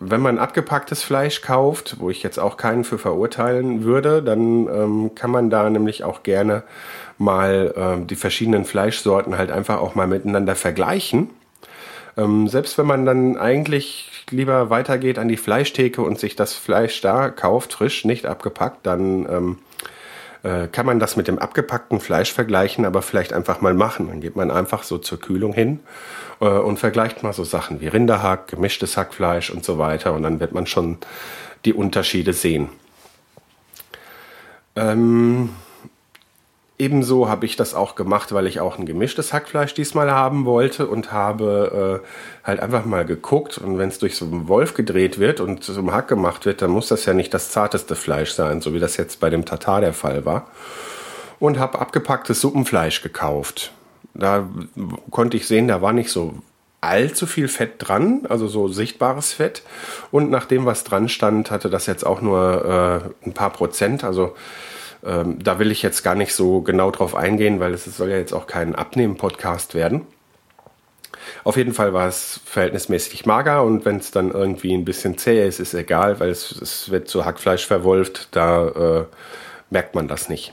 Wenn 0.00 0.20
man 0.20 0.38
abgepacktes 0.38 1.02
Fleisch 1.02 1.40
kauft, 1.40 1.96
wo 2.00 2.10
ich 2.10 2.22
jetzt 2.22 2.38
auch 2.38 2.56
keinen 2.56 2.84
für 2.84 2.98
verurteilen 2.98 3.84
würde, 3.84 4.22
dann 4.22 4.68
ähm, 4.68 5.14
kann 5.14 5.30
man 5.30 5.50
da 5.50 5.70
nämlich 5.70 6.04
auch 6.04 6.22
gerne 6.22 6.64
mal 7.16 7.72
ähm, 7.76 8.06
die 8.06 8.16
verschiedenen 8.16 8.64
Fleischsorten 8.64 9.38
halt 9.38 9.50
einfach 9.50 9.78
auch 9.78 9.94
mal 9.94 10.06
miteinander 10.06 10.56
vergleichen. 10.56 11.30
Ähm, 12.16 12.48
selbst 12.48 12.76
wenn 12.76 12.86
man 12.86 13.06
dann 13.06 13.36
eigentlich 13.36 14.24
lieber 14.30 14.70
weitergeht 14.70 15.18
an 15.18 15.28
die 15.28 15.36
Fleischtheke 15.36 16.02
und 16.02 16.18
sich 16.18 16.36
das 16.36 16.54
Fleisch 16.54 17.00
da 17.00 17.30
kauft, 17.30 17.72
frisch, 17.72 18.04
nicht 18.04 18.26
abgepackt, 18.26 18.86
dann 18.86 19.26
ähm, 19.30 19.58
äh, 20.44 20.68
kann 20.68 20.84
man 20.84 21.00
das 21.00 21.16
mit 21.16 21.26
dem 21.26 21.38
abgepackten 21.38 22.00
Fleisch 22.00 22.32
vergleichen, 22.32 22.84
aber 22.84 23.02
vielleicht 23.02 23.32
einfach 23.32 23.62
mal 23.62 23.74
machen. 23.74 24.08
Dann 24.08 24.20
geht 24.20 24.36
man 24.36 24.50
einfach 24.50 24.82
so 24.82 24.98
zur 24.98 25.18
Kühlung 25.18 25.54
hin 25.54 25.80
äh, 26.40 26.44
und 26.44 26.78
vergleicht 26.78 27.22
mal 27.22 27.32
so 27.32 27.44
Sachen 27.44 27.80
wie 27.80 27.88
Rinderhack, 27.88 28.48
gemischtes 28.48 28.96
Hackfleisch 28.96 29.50
und 29.50 29.64
so 29.64 29.78
weiter 29.78 30.12
und 30.12 30.22
dann 30.22 30.40
wird 30.40 30.52
man 30.52 30.66
schon 30.66 30.98
die 31.64 31.72
Unterschiede 31.72 32.34
sehen. 32.34 32.68
Ähm, 34.76 35.48
Ebenso 36.84 37.30
habe 37.30 37.46
ich 37.46 37.56
das 37.56 37.72
auch 37.72 37.94
gemacht, 37.94 38.34
weil 38.34 38.46
ich 38.46 38.60
auch 38.60 38.78
ein 38.78 38.84
gemischtes 38.84 39.32
Hackfleisch 39.32 39.72
diesmal 39.72 40.10
haben 40.10 40.44
wollte 40.44 40.86
und 40.86 41.12
habe 41.12 42.02
äh, 42.04 42.46
halt 42.46 42.60
einfach 42.60 42.84
mal 42.84 43.06
geguckt. 43.06 43.56
Und 43.56 43.78
wenn 43.78 43.88
es 43.88 43.98
durch 43.98 44.16
so 44.16 44.26
einen 44.26 44.48
Wolf 44.48 44.74
gedreht 44.74 45.18
wird 45.18 45.40
und 45.40 45.66
ein 45.66 45.92
Hack 45.92 46.08
gemacht 46.08 46.44
wird, 46.44 46.60
dann 46.60 46.70
muss 46.70 46.88
das 46.88 47.06
ja 47.06 47.14
nicht 47.14 47.32
das 47.32 47.48
zarteste 47.48 47.96
Fleisch 47.96 48.32
sein, 48.32 48.60
so 48.60 48.74
wie 48.74 48.80
das 48.80 48.98
jetzt 48.98 49.18
bei 49.18 49.30
dem 49.30 49.46
Tatar 49.46 49.80
der 49.80 49.94
Fall 49.94 50.26
war. 50.26 50.48
Und 51.38 51.58
habe 51.58 51.78
abgepacktes 51.78 52.42
Suppenfleisch 52.42 53.00
gekauft. 53.00 53.72
Da 54.12 54.46
konnte 55.10 55.38
ich 55.38 55.46
sehen, 55.46 55.68
da 55.68 55.80
war 55.80 55.94
nicht 55.94 56.10
so 56.10 56.34
allzu 56.82 57.24
viel 57.26 57.48
Fett 57.48 57.76
dran, 57.78 58.26
also 58.28 58.46
so 58.46 58.68
sichtbares 58.68 59.32
Fett. 59.32 59.62
Und 60.10 60.30
nach 60.30 60.44
dem, 60.44 60.66
was 60.66 60.84
dran 60.84 61.08
stand, 61.08 61.50
hatte 61.50 61.70
das 61.70 61.86
jetzt 61.86 62.04
auch 62.04 62.20
nur 62.20 63.10
äh, 63.24 63.26
ein 63.26 63.32
paar 63.32 63.50
Prozent. 63.54 64.04
Also 64.04 64.34
ähm, 65.04 65.42
da 65.42 65.58
will 65.58 65.70
ich 65.70 65.82
jetzt 65.82 66.02
gar 66.02 66.14
nicht 66.14 66.34
so 66.34 66.62
genau 66.62 66.90
drauf 66.90 67.14
eingehen, 67.14 67.60
weil 67.60 67.74
es 67.74 67.84
soll 67.84 68.10
ja 68.10 68.16
jetzt 68.16 68.32
auch 68.32 68.46
kein 68.46 68.74
Abnehmen-Podcast 68.74 69.74
werden. 69.74 70.06
Auf 71.42 71.56
jeden 71.56 71.74
Fall 71.74 71.92
war 71.92 72.08
es 72.08 72.40
verhältnismäßig 72.44 73.26
mager 73.26 73.62
und 73.62 73.84
wenn 73.84 73.96
es 73.96 74.10
dann 74.10 74.30
irgendwie 74.30 74.74
ein 74.74 74.84
bisschen 74.84 75.18
zäh 75.18 75.46
ist, 75.46 75.60
ist 75.60 75.74
egal, 75.74 76.20
weil 76.20 76.30
es, 76.30 76.50
es 76.52 76.90
wird 76.90 77.08
zu 77.08 77.24
Hackfleisch 77.24 77.66
verwolft, 77.66 78.28
da 78.32 78.68
äh, 78.68 79.04
merkt 79.70 79.94
man 79.94 80.08
das 80.08 80.28
nicht. 80.28 80.52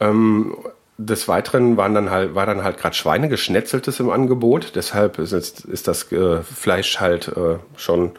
Ähm, 0.00 0.56
des 0.98 1.26
Weiteren 1.28 1.76
waren 1.76 1.94
dann 1.94 2.10
halt, 2.10 2.34
war 2.34 2.46
dann 2.46 2.62
halt 2.62 2.78
gerade 2.78 2.94
Schweinegeschnetzeltes 2.94 3.98
im 4.00 4.10
Angebot, 4.10 4.72
deshalb 4.74 5.18
ist, 5.18 5.32
ist 5.32 5.88
das 5.88 6.10
äh, 6.12 6.42
Fleisch 6.42 7.00
halt 7.00 7.28
äh, 7.28 7.58
schon 7.76 8.12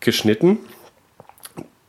geschnitten 0.00 0.58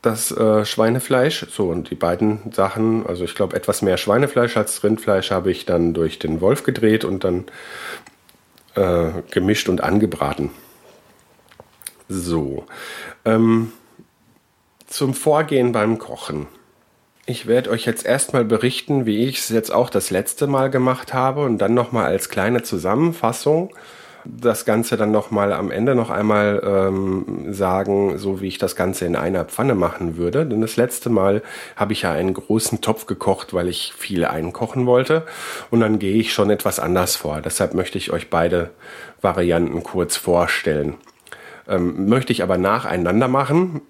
das 0.06 0.30
äh, 0.32 0.64
Schweinefleisch. 0.64 1.46
So, 1.50 1.70
und 1.70 1.90
die 1.90 1.94
beiden 1.94 2.52
Sachen, 2.52 3.06
also 3.06 3.24
ich 3.24 3.34
glaube, 3.34 3.56
etwas 3.56 3.82
mehr 3.82 3.96
Schweinefleisch 3.96 4.56
als 4.56 4.82
Rindfleisch 4.84 5.30
habe 5.30 5.50
ich 5.50 5.66
dann 5.66 5.94
durch 5.94 6.18
den 6.18 6.40
Wolf 6.40 6.62
gedreht 6.62 7.04
und 7.04 7.24
dann 7.24 7.44
äh, 8.74 9.22
gemischt 9.30 9.68
und 9.68 9.82
angebraten. 9.82 10.50
So. 12.08 12.66
Ähm, 13.24 13.72
zum 14.86 15.14
Vorgehen 15.14 15.72
beim 15.72 15.98
Kochen. 15.98 16.46
Ich 17.26 17.46
werde 17.46 17.70
euch 17.70 17.86
jetzt 17.86 18.04
erstmal 18.04 18.44
berichten, 18.44 19.06
wie 19.06 19.26
ich 19.26 19.38
es 19.38 19.48
jetzt 19.48 19.72
auch 19.72 19.88
das 19.88 20.10
letzte 20.10 20.46
Mal 20.46 20.70
gemacht 20.70 21.14
habe 21.14 21.44
und 21.44 21.58
dann 21.58 21.72
nochmal 21.72 22.04
als 22.04 22.28
kleine 22.28 22.62
Zusammenfassung 22.62 23.74
das 24.24 24.64
Ganze 24.64 24.96
dann 24.96 25.10
nochmal 25.10 25.52
am 25.52 25.70
Ende 25.70 25.94
noch 25.94 26.10
einmal 26.10 26.62
ähm, 26.64 27.52
sagen, 27.52 28.18
so 28.18 28.40
wie 28.40 28.48
ich 28.48 28.58
das 28.58 28.74
Ganze 28.76 29.04
in 29.04 29.16
einer 29.16 29.44
Pfanne 29.44 29.74
machen 29.74 30.16
würde. 30.16 30.46
Denn 30.46 30.60
das 30.60 30.76
letzte 30.76 31.10
Mal 31.10 31.42
habe 31.76 31.92
ich 31.92 32.02
ja 32.02 32.12
einen 32.12 32.34
großen 32.34 32.80
Topf 32.80 33.06
gekocht, 33.06 33.52
weil 33.52 33.68
ich 33.68 33.92
viel 33.96 34.24
einkochen 34.24 34.86
wollte. 34.86 35.24
Und 35.70 35.80
dann 35.80 35.98
gehe 35.98 36.16
ich 36.16 36.32
schon 36.32 36.50
etwas 36.50 36.78
anders 36.78 37.16
vor. 37.16 37.40
Deshalb 37.40 37.74
möchte 37.74 37.98
ich 37.98 38.12
euch 38.12 38.30
beide 38.30 38.70
Varianten 39.20 39.82
kurz 39.82 40.16
vorstellen. 40.16 40.94
Ähm, 41.68 42.08
möchte 42.08 42.32
ich 42.32 42.42
aber 42.42 42.58
nacheinander 42.58 43.28
machen, 43.28 43.82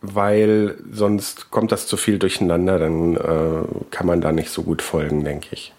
weil 0.00 0.76
sonst 0.90 1.50
kommt 1.50 1.72
das 1.72 1.86
zu 1.86 1.96
viel 1.96 2.18
durcheinander, 2.18 2.78
dann 2.78 3.16
äh, 3.16 3.90
kann 3.90 4.06
man 4.06 4.20
da 4.20 4.32
nicht 4.32 4.50
so 4.50 4.62
gut 4.62 4.82
folgen, 4.82 5.24
denke 5.24 5.48
ich. 5.52 5.72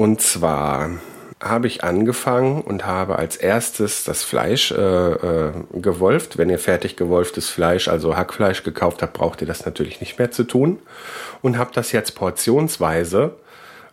Und 0.00 0.22
zwar 0.22 0.92
habe 1.42 1.66
ich 1.66 1.84
angefangen 1.84 2.62
und 2.62 2.86
habe 2.86 3.18
als 3.18 3.36
erstes 3.36 4.02
das 4.02 4.24
Fleisch 4.24 4.72
äh, 4.72 4.76
äh, 4.76 5.52
gewolft. 5.74 6.38
Wenn 6.38 6.48
ihr 6.48 6.58
fertig 6.58 6.96
gewolftes 6.96 7.50
Fleisch, 7.50 7.86
also 7.86 8.16
Hackfleisch 8.16 8.62
gekauft 8.62 9.02
habt, 9.02 9.12
braucht 9.12 9.42
ihr 9.42 9.46
das 9.46 9.66
natürlich 9.66 10.00
nicht 10.00 10.18
mehr 10.18 10.30
zu 10.30 10.44
tun. 10.44 10.78
Und 11.42 11.58
habe 11.58 11.72
das 11.74 11.92
jetzt 11.92 12.14
portionsweise, 12.14 13.34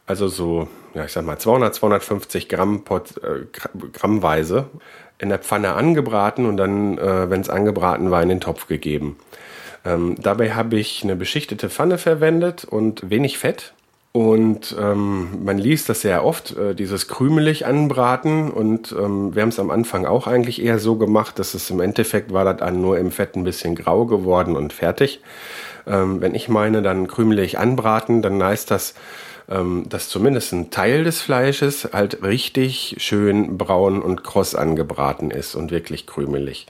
also 0.05 0.29
so, 0.29 0.69
ja, 0.93 1.03
ich 1.03 1.11
sag 1.11 1.25
mal 1.25 1.39
200, 1.39 1.75
250 1.75 2.47
Gramm 2.47 2.85
Port, 2.85 3.21
äh, 3.21 3.43
Grammweise 3.91 4.67
in 5.19 5.27
der 5.27 5.39
Pfanne 5.39 5.73
angebraten 5.73 6.45
und 6.45 6.55
dann, 6.55 6.97
äh, 6.97 7.29
wenn 7.29 7.41
es 7.41 7.49
angebraten 7.49 8.11
war, 8.11 8.23
in 8.23 8.29
den 8.29 8.39
Topf 8.39 8.67
gegeben. 8.67 9.19
Ähm, 9.83 10.15
dabei 10.17 10.53
habe 10.53 10.77
ich 10.77 11.03
eine 11.03 11.17
beschichtete 11.17 11.69
Pfanne 11.69 11.97
verwendet 11.97 12.63
und 12.63 13.09
wenig 13.09 13.37
Fett 13.37 13.73
und 14.17 14.75
ähm, 14.81 15.45
man 15.45 15.59
liest 15.59 15.89
das 15.89 16.01
sehr 16.01 16.25
oft, 16.25 16.57
äh, 16.57 16.73
dieses 16.73 17.07
krümelig 17.07 17.67
anbraten. 17.67 18.49
Und 18.49 18.91
ähm, 18.91 19.35
wir 19.35 19.43
haben 19.43 19.49
es 19.49 19.59
am 19.59 19.69
Anfang 19.69 20.07
auch 20.07 20.25
eigentlich 20.25 20.59
eher 20.59 20.79
so 20.79 20.95
gemacht, 20.95 21.37
dass 21.37 21.53
es 21.53 21.69
im 21.69 21.79
Endeffekt 21.81 22.33
war 22.33 22.43
das 22.43 22.57
dann 22.57 22.81
nur 22.81 22.97
im 22.97 23.11
Fett 23.11 23.35
ein 23.35 23.43
bisschen 23.43 23.75
grau 23.75 24.07
geworden 24.07 24.55
und 24.55 24.73
fertig. 24.73 25.21
Ähm, 25.85 26.19
wenn 26.19 26.33
ich 26.33 26.49
meine, 26.49 26.81
dann 26.81 27.05
krümelig 27.05 27.59
anbraten, 27.59 28.23
dann 28.23 28.43
heißt 28.43 28.71
das, 28.71 28.95
dass 29.47 30.09
zumindest 30.09 30.51
ein 30.51 30.71
Teil 30.71 31.05
des 31.05 31.21
Fleisches 31.21 31.87
halt 31.93 32.21
richtig 32.21 32.95
schön 32.99 33.57
braun 33.57 34.01
und 34.01 34.23
kross 34.23 34.55
angebraten 34.55 35.31
ist 35.31 35.55
und 35.55 35.71
wirklich 35.71 36.05
krümelig. 36.05 36.67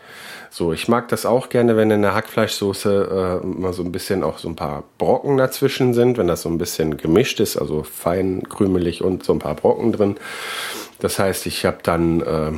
So, 0.52 0.74
ich 0.74 0.88
mag 0.88 1.08
das 1.10 1.26
auch 1.26 1.50
gerne, 1.50 1.76
wenn 1.76 1.92
in 1.92 2.04
der 2.04 2.14
Hackfleischsoße 2.14 3.42
äh, 3.44 3.46
mal 3.46 3.74
so 3.74 3.84
ein 3.84 3.92
bisschen 3.92 4.24
auch 4.24 4.38
so 4.38 4.48
ein 4.48 4.56
paar 4.56 4.84
Brocken 4.98 5.38
dazwischen 5.38 5.94
sind, 5.94 6.18
wenn 6.18 6.28
das 6.28 6.44
so 6.44 6.50
ein 6.50 6.58
bisschen 6.58 6.98
gemischt 6.98 7.40
ist, 7.40 7.58
also 7.58 7.84
fein, 7.84 8.44
krümelig 8.48 9.04
und 9.04 9.24
so 9.24 9.34
ein 9.34 9.40
paar 9.40 9.56
Brocken 9.56 9.92
drin. 9.92 10.16
Das 11.00 11.20
heißt, 11.20 11.48
ich 11.48 11.66
habe 11.66 11.80
dann 11.84 12.22
äh, 12.22 12.52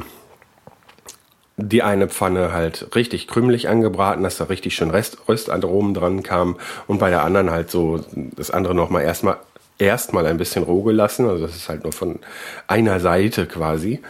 die 1.58 1.84
eine 1.84 2.08
Pfanne 2.08 2.54
halt 2.54 2.96
richtig 2.96 3.28
krümelig 3.28 3.68
angebraten, 3.68 4.24
dass 4.24 4.38
da 4.38 4.46
richtig 4.46 4.76
schön 4.76 4.92
Rest, 4.92 5.18
Röstaromen 5.28 5.94
dran 5.94 6.24
kam 6.24 6.58
und 6.88 7.00
bei 7.00 7.10
der 7.10 7.24
anderen 7.24 7.52
halt 7.52 7.70
so 7.70 8.02
das 8.14 8.52
andere 8.52 8.76
nochmal 8.76 9.04
erstmal 9.04 9.38
erstmal 9.80 10.28
ein 10.28 10.38
bisschen 10.38 10.64
roh 10.64 10.84
gelassen, 10.84 11.28
also 11.28 11.48
dass 11.48 11.56
es 11.56 11.70
halt 11.70 11.84
nur 11.84 11.94
von 11.94 12.20
einer 12.68 13.00
Seite 13.00 13.48
quasi 13.48 14.02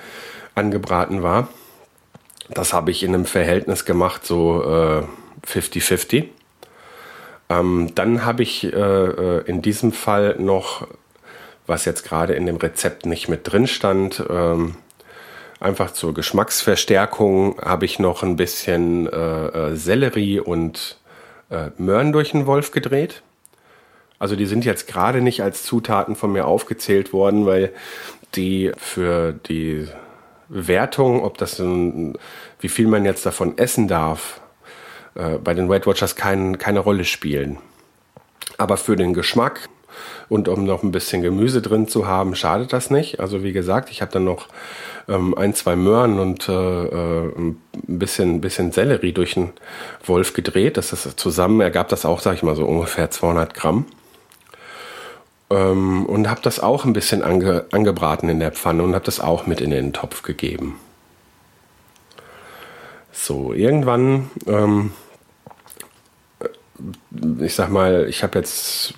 angebraten 0.55 1.23
war. 1.23 1.47
Das 2.49 2.73
habe 2.73 2.91
ich 2.91 3.03
in 3.03 3.13
einem 3.13 3.25
Verhältnis 3.25 3.85
gemacht, 3.85 4.25
so 4.25 5.05
50-50. 5.47 6.17
Äh, 6.17 6.29
ähm, 7.49 7.91
dann 7.95 8.25
habe 8.25 8.43
ich 8.43 8.65
äh, 8.65 8.77
äh, 8.77 9.43
in 9.45 9.61
diesem 9.61 9.91
Fall 9.91 10.35
noch, 10.39 10.87
was 11.67 11.85
jetzt 11.85 12.03
gerade 12.03 12.33
in 12.33 12.45
dem 12.45 12.57
Rezept 12.57 13.05
nicht 13.05 13.29
mit 13.29 13.51
drin 13.51 13.67
stand, 13.67 14.23
ähm, 14.29 14.75
einfach 15.59 15.91
zur 15.91 16.13
Geschmacksverstärkung 16.13 17.59
habe 17.61 17.85
ich 17.85 17.99
noch 17.99 18.23
ein 18.23 18.35
bisschen 18.35 19.07
äh, 19.07 19.47
äh 19.71 19.75
Sellerie 19.75 20.39
und 20.39 20.97
äh, 21.49 21.69
Möhren 21.77 22.11
durch 22.11 22.31
den 22.31 22.45
Wolf 22.45 22.71
gedreht. 22.71 23.21
Also 24.19 24.35
die 24.35 24.45
sind 24.45 24.65
jetzt 24.65 24.87
gerade 24.87 25.21
nicht 25.21 25.41
als 25.41 25.63
Zutaten 25.63 26.15
von 26.15 26.31
mir 26.31 26.45
aufgezählt 26.45 27.13
worden, 27.13 27.45
weil 27.45 27.73
die 28.35 28.71
für 28.77 29.33
die 29.33 29.87
Wertung, 30.49 31.23
ob 31.23 31.37
das 31.37 31.59
ein, 31.59 32.17
wie 32.59 32.69
viel 32.69 32.87
man 32.87 33.05
jetzt 33.05 33.25
davon 33.25 33.57
essen 33.57 33.87
darf, 33.87 34.41
äh, 35.15 35.37
bei 35.37 35.53
den 35.53 35.69
Weight 35.69 35.87
Watchers 35.87 36.15
kein, 36.15 36.57
keine 36.57 36.79
Rolle 36.79 37.05
spielen. 37.05 37.57
Aber 38.57 38.77
für 38.77 38.95
den 38.95 39.13
Geschmack 39.13 39.69
und 40.27 40.47
um 40.47 40.63
noch 40.63 40.83
ein 40.83 40.91
bisschen 40.91 41.21
Gemüse 41.21 41.61
drin 41.61 41.87
zu 41.87 42.07
haben, 42.07 42.35
schadet 42.35 42.73
das 42.73 42.89
nicht. 42.89 43.19
Also 43.19 43.43
wie 43.43 43.53
gesagt, 43.53 43.89
ich 43.89 44.01
habe 44.01 44.11
dann 44.11 44.25
noch 44.25 44.47
ähm, 45.07 45.35
ein, 45.37 45.53
zwei 45.53 45.75
Möhren 45.75 46.19
und 46.19 46.47
äh, 46.49 46.53
äh, 46.53 47.31
ein 47.37 47.57
bisschen, 47.87 48.41
bisschen 48.41 48.71
Sellerie 48.71 49.13
durch 49.13 49.35
den 49.35 49.51
Wolf 50.05 50.33
gedreht. 50.33 50.77
Das 50.77 50.93
ist 50.93 51.19
zusammen 51.19 51.61
ergab 51.61 51.89
das 51.89 52.05
auch, 52.05 52.19
sage 52.19 52.37
ich 52.37 52.43
mal, 52.43 52.55
so 52.55 52.65
ungefähr 52.65 53.09
200 53.09 53.53
Gramm. 53.53 53.85
Ähm, 55.49 56.05
und 56.05 56.29
habe 56.29 56.41
das 56.41 56.59
auch 56.59 56.85
ein 56.85 56.93
bisschen 56.93 57.23
ange, 57.23 57.65
angebraten 57.71 58.29
in 58.29 58.39
der 58.39 58.51
Pfanne 58.51 58.83
und 58.83 58.93
habe 58.93 59.05
das 59.05 59.19
auch 59.19 59.47
mit 59.47 59.61
in 59.61 59.71
den 59.71 59.93
Topf 59.93 60.21
gegeben. 60.21 60.79
So, 63.11 63.53
irgendwann, 63.53 64.29
ähm, 64.47 64.93
äh, 66.39 67.45
ich 67.45 67.55
sag 67.55 67.69
mal, 67.69 68.07
ich 68.07 68.23
habe 68.23 68.37
jetzt, 68.37 68.93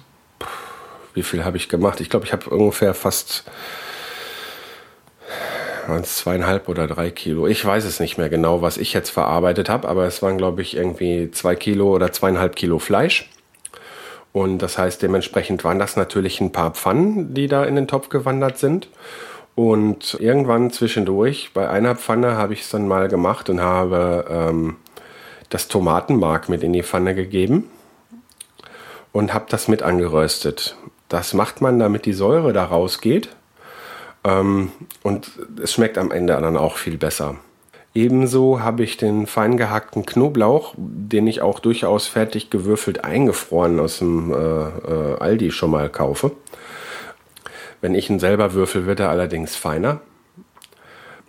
wie 1.13 1.23
viel 1.23 1.45
habe 1.45 1.57
ich 1.57 1.69
gemacht? 1.69 2.01
Ich 2.01 2.09
glaube, 2.09 2.25
ich 2.25 2.33
habe 2.33 2.49
ungefähr 2.49 2.93
fast 2.93 3.45
waren 5.87 6.01
es 6.01 6.17
zweieinhalb 6.17 6.69
oder 6.69 6.87
drei 6.87 7.11
Kilo. 7.11 7.47
Ich 7.47 7.63
weiß 7.63 7.85
es 7.85 7.99
nicht 7.99 8.17
mehr 8.17 8.29
genau, 8.29 8.61
was 8.61 8.77
ich 8.77 8.93
jetzt 8.93 9.09
verarbeitet 9.09 9.69
habe, 9.69 9.87
aber 9.87 10.05
es 10.05 10.21
waren, 10.21 10.37
glaube 10.37 10.61
ich, 10.61 10.75
irgendwie 10.75 11.31
zwei 11.31 11.55
Kilo 11.55 11.93
oder 11.93 12.11
zweieinhalb 12.11 12.55
Kilo 12.55 12.79
Fleisch. 12.79 13.29
Und 14.33 14.59
das 14.59 14.77
heißt, 14.77 15.01
dementsprechend 15.01 15.63
waren 15.63 15.79
das 15.79 15.95
natürlich 15.97 16.39
ein 16.39 16.51
paar 16.51 16.71
Pfannen, 16.71 17.33
die 17.33 17.47
da 17.47 17.65
in 17.65 17.75
den 17.75 17.87
Topf 17.87 18.09
gewandert 18.09 18.57
sind. 18.57 18.89
Und 19.55 20.17
irgendwann 20.19 20.71
zwischendurch, 20.71 21.51
bei 21.53 21.69
einer 21.69 21.95
Pfanne, 21.95 22.37
habe 22.37 22.53
ich 22.53 22.61
es 22.61 22.69
dann 22.69 22.87
mal 22.87 23.09
gemacht 23.09 23.49
und 23.49 23.59
habe 23.59 24.25
ähm, 24.29 24.77
das 25.49 25.67
Tomatenmark 25.67 26.47
mit 26.47 26.63
in 26.63 26.71
die 26.71 26.83
Pfanne 26.83 27.13
gegeben 27.13 27.69
und 29.11 29.33
habe 29.33 29.45
das 29.49 29.67
mit 29.67 29.83
angeröstet. 29.83 30.77
Das 31.09 31.33
macht 31.33 31.59
man, 31.59 31.77
damit 31.77 32.05
die 32.05 32.13
Säure 32.13 32.53
da 32.53 32.63
rausgeht. 32.63 33.29
Ähm, 34.23 34.71
und 35.03 35.31
es 35.61 35.73
schmeckt 35.73 35.97
am 35.97 36.11
Ende 36.11 36.33
dann 36.33 36.55
auch 36.55 36.77
viel 36.77 36.97
besser. 36.97 37.35
Ebenso 37.93 38.61
habe 38.61 38.83
ich 38.83 38.95
den 38.95 39.27
fein 39.27 39.57
gehackten 39.57 40.05
Knoblauch, 40.05 40.73
den 40.77 41.27
ich 41.27 41.41
auch 41.41 41.59
durchaus 41.59 42.07
fertig 42.07 42.49
gewürfelt 42.49 43.03
eingefroren 43.03 43.79
aus 43.81 43.99
dem 43.99 44.31
äh, 44.31 44.35
äh, 44.35 45.17
Aldi 45.19 45.51
schon 45.51 45.71
mal 45.71 45.89
kaufe. 45.89 46.31
Wenn 47.81 47.93
ich 47.93 48.09
ihn 48.09 48.19
selber 48.19 48.53
würfel, 48.53 48.85
wird 48.85 49.01
er 49.01 49.09
allerdings 49.09 49.57
feiner. 49.57 49.99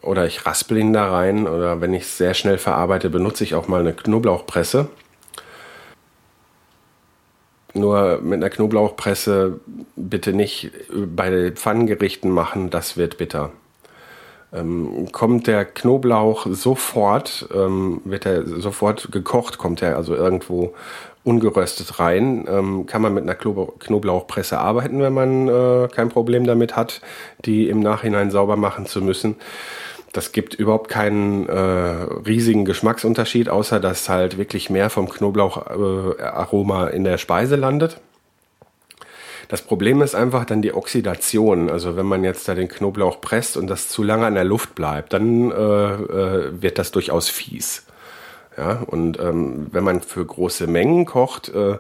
Oder 0.03 0.27
ich 0.27 0.47
raspel 0.47 0.79
ihn 0.79 0.93
da 0.93 1.11
rein. 1.11 1.49
Oder 1.49 1.81
wenn 1.81 1.95
ich 1.95 2.03
es 2.03 2.19
sehr 2.19 2.35
schnell 2.35 2.59
verarbeite, 2.59 3.11
benutze 3.11 3.43
ich 3.43 3.57
auch 3.57 3.67
mal 3.67 3.81
eine 3.81 3.93
Knoblauchpresse. 3.93 4.89
Nur 7.75 8.21
mit 8.21 8.35
einer 8.35 8.51
Knoblauchpresse 8.51 9.61
bitte 9.97 10.33
nicht 10.33 10.71
bei 10.93 11.51
Pfannengerichten 11.53 12.31
machen, 12.31 12.71
das 12.71 12.97
wird 12.97 13.19
bitter. 13.19 13.51
Ähm, 14.55 15.09
kommt 15.13 15.47
der 15.47 15.65
Knoblauch 15.65 16.47
sofort, 16.51 17.49
ähm, 17.55 18.03
wird 18.05 18.27
er 18.27 18.47
sofort 18.47 19.11
gekocht, 19.11 19.57
kommt 19.57 19.81
er 19.81 19.97
also 19.97 20.15
irgendwo 20.15 20.75
ungeröstet 21.25 21.99
rein, 21.99 22.47
ähm, 22.49 22.87
kann 22.87 23.01
man 23.01 23.15
mit 23.15 23.23
einer 23.23 23.35
Knoblauchpresse 23.35 24.59
arbeiten, 24.59 25.01
wenn 25.01 25.13
man 25.15 25.49
äh, 25.49 25.89
kein 25.89 26.09
Problem 26.09 26.45
damit 26.45 26.77
hat, 26.77 27.01
die 27.45 27.69
im 27.69 27.81
Nachhinein 27.81 28.31
sauber 28.31 28.57
machen 28.57 28.87
zu 28.87 29.01
müssen. 29.01 29.37
Das 30.13 30.33
gibt 30.33 30.55
überhaupt 30.55 30.91
keinen 30.91 31.49
äh, 31.49 31.59
riesigen 31.59 32.67
Geschmacksunterschied, 32.67 33.49
außer 33.49 33.81
dass 33.81 34.11
halt 34.11 34.37
wirklich 34.37 34.69
mehr 34.69 34.91
vom 34.91 35.09
Knoblaucharoma 35.09 36.89
äh, 36.89 36.97
in 36.97 37.05
der 37.05 37.17
Speise 37.17 37.57
landet. 37.57 37.99
Das 39.53 39.61
Problem 39.61 40.01
ist 40.01 40.15
einfach 40.15 40.47
dann 40.47 40.63
die 40.63 40.73
Oxidation. 40.73 41.69
Also 41.69 41.95
wenn 41.95 42.07
man 42.07 42.25
jetzt 42.25 42.49
da 42.49 42.55
den 42.55 42.69
Knoblauch 42.69 43.21
presst 43.21 43.59
und 43.59 43.67
das 43.67 43.91
zu 43.91 44.03
lange 44.03 44.25
an 44.25 44.33
der 44.33 44.45
Luft 44.45 44.75
bleibt, 44.75 45.13
dann 45.13 45.51
äh, 45.51 45.55
äh, 45.55 46.63
wird 46.63 46.79
das 46.79 46.91
durchaus 46.91 47.29
fies. 47.29 47.85
Ja, 48.57 48.83
und 48.87 49.21
ähm, 49.21 49.67
wenn 49.71 49.85
man 49.85 50.01
für 50.01 50.25
große 50.25 50.67
Mengen 50.69 51.05
kocht, 51.05 51.51
äh, 51.51 51.77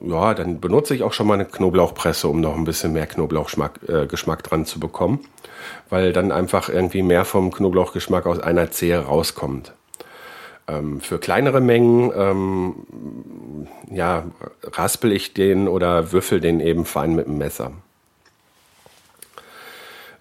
ja, 0.00 0.34
dann 0.34 0.58
benutze 0.58 0.96
ich 0.96 1.04
auch 1.04 1.12
schon 1.12 1.28
mal 1.28 1.34
eine 1.34 1.44
Knoblauchpresse, 1.44 2.26
um 2.26 2.40
noch 2.40 2.56
ein 2.56 2.64
bisschen 2.64 2.92
mehr 2.92 3.06
Knoblauchgeschmack 3.06 3.78
äh, 3.86 4.42
dran 4.42 4.66
zu 4.66 4.80
bekommen, 4.80 5.20
weil 5.90 6.12
dann 6.12 6.32
einfach 6.32 6.68
irgendwie 6.68 7.02
mehr 7.02 7.24
vom 7.24 7.52
Knoblauchgeschmack 7.52 8.26
aus 8.26 8.40
einer 8.40 8.72
Zehe 8.72 8.98
rauskommt. 8.98 9.72
Ähm, 10.66 11.00
für 11.00 11.18
kleinere 11.18 11.60
Mengen, 11.60 12.10
ähm, 12.16 13.66
ja, 13.90 14.24
raspel 14.64 15.12
ich 15.12 15.34
den 15.34 15.68
oder 15.68 16.12
würfel 16.12 16.40
den 16.40 16.60
eben 16.60 16.86
fein 16.86 17.14
mit 17.14 17.26
dem 17.26 17.38
Messer. 17.38 17.72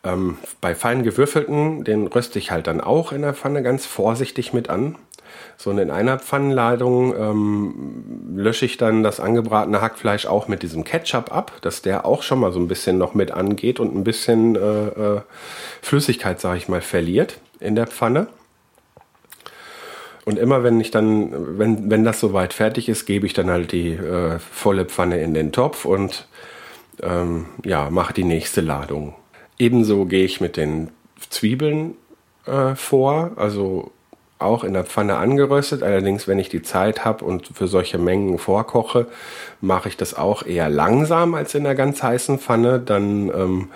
Ähm, 0.03 0.38
bei 0.60 0.75
fein 0.75 1.03
gewürfelten, 1.03 1.86
den 1.86 2.08
röste 2.08 2.39
ich 2.39 2.51
halt 2.51 2.67
dann 2.67 2.82
auch 2.82 3.13
in 3.13 3.21
der 3.21 3.34
Pfanne 3.34 3.63
ganz 3.63 3.86
vorsichtig 3.86 4.51
mit 4.51 4.69
an. 4.69 4.95
So 5.58 5.69
und 5.69 5.77
in 5.77 5.91
einer 5.91 6.19
Pfannenladung 6.19 7.15
ähm, 7.15 8.36
lösche 8.36 8.65
ich 8.65 8.77
dann 8.77 9.01
das 9.01 9.21
angebratene 9.21 9.82
Hackfleisch 9.82 10.25
auch 10.25 10.47
mit 10.49 10.62
diesem 10.62 10.84
Ketchup 10.84 11.34
ab, 11.34 11.53
dass 11.62 11.82
der 11.82 12.06
auch 12.06 12.21
schon 12.21 12.39
mal 12.39 12.51
so 12.51 12.60
ein 12.60 12.67
bisschen 12.67 12.97
noch 12.97 13.13
mit 13.13 13.32
angeht 13.32 13.79
und 13.79 13.95
ein 13.95 14.03
bisschen 14.03 14.56
äh, 14.56 14.60
äh, 14.60 15.21
Flüssigkeit, 15.82 16.41
sage 16.41 16.58
ich 16.58 16.67
mal, 16.67 16.82
verliert 16.82 17.39
in 17.60 17.75
der 17.75 17.88
Pfanne. 17.88 18.27
Und 20.25 20.39
immer 20.39 20.63
wenn 20.63 20.79
ich 20.79 20.91
dann, 20.91 21.57
wenn, 21.57 21.89
wenn 21.89 22.03
das 22.03 22.19
soweit 22.19 22.53
fertig 22.53 22.88
ist, 22.88 23.05
gebe 23.05 23.25
ich 23.25 23.33
dann 23.33 23.49
halt 23.49 23.71
die 23.71 23.93
äh, 23.93 24.39
volle 24.39 24.86
Pfanne 24.86 25.21
in 25.21 25.33
den 25.33 25.51
Topf 25.51 25.86
und 25.86 26.27
ähm, 27.01 27.47
ja, 27.65 27.89
mache 27.89 28.13
die 28.13 28.23
nächste 28.23 28.62
Ladung. 28.62 29.15
Ebenso 29.59 30.05
gehe 30.05 30.23
ich 30.23 30.39
mit 30.39 30.55
den 30.55 30.89
Zwiebeln 31.29 31.95
äh, 32.45 32.75
vor, 32.75 33.31
also 33.36 33.91
auch 34.39 34.63
in 34.63 34.73
der 34.73 34.83
Pfanne 34.83 35.17
angeröstet. 35.17 35.83
Allerdings, 35.83 36.27
wenn 36.27 36.39
ich 36.39 36.49
die 36.49 36.62
Zeit 36.62 37.05
habe 37.05 37.23
und 37.25 37.47
für 37.53 37.67
solche 37.67 37.97
Mengen 37.97 38.38
vorkoche, 38.38 39.07
mache 39.62 39.89
ich 39.89 39.97
das 39.97 40.13
auch 40.15 40.45
eher 40.45 40.69
langsam 40.69 41.33
als 41.33 41.55
in 41.55 41.63
der 41.63 41.75
ganz 41.75 42.03
heißen 42.03 42.39
Pfanne. 42.39 42.79
Dann 42.79 43.29
ähm, 43.29 43.69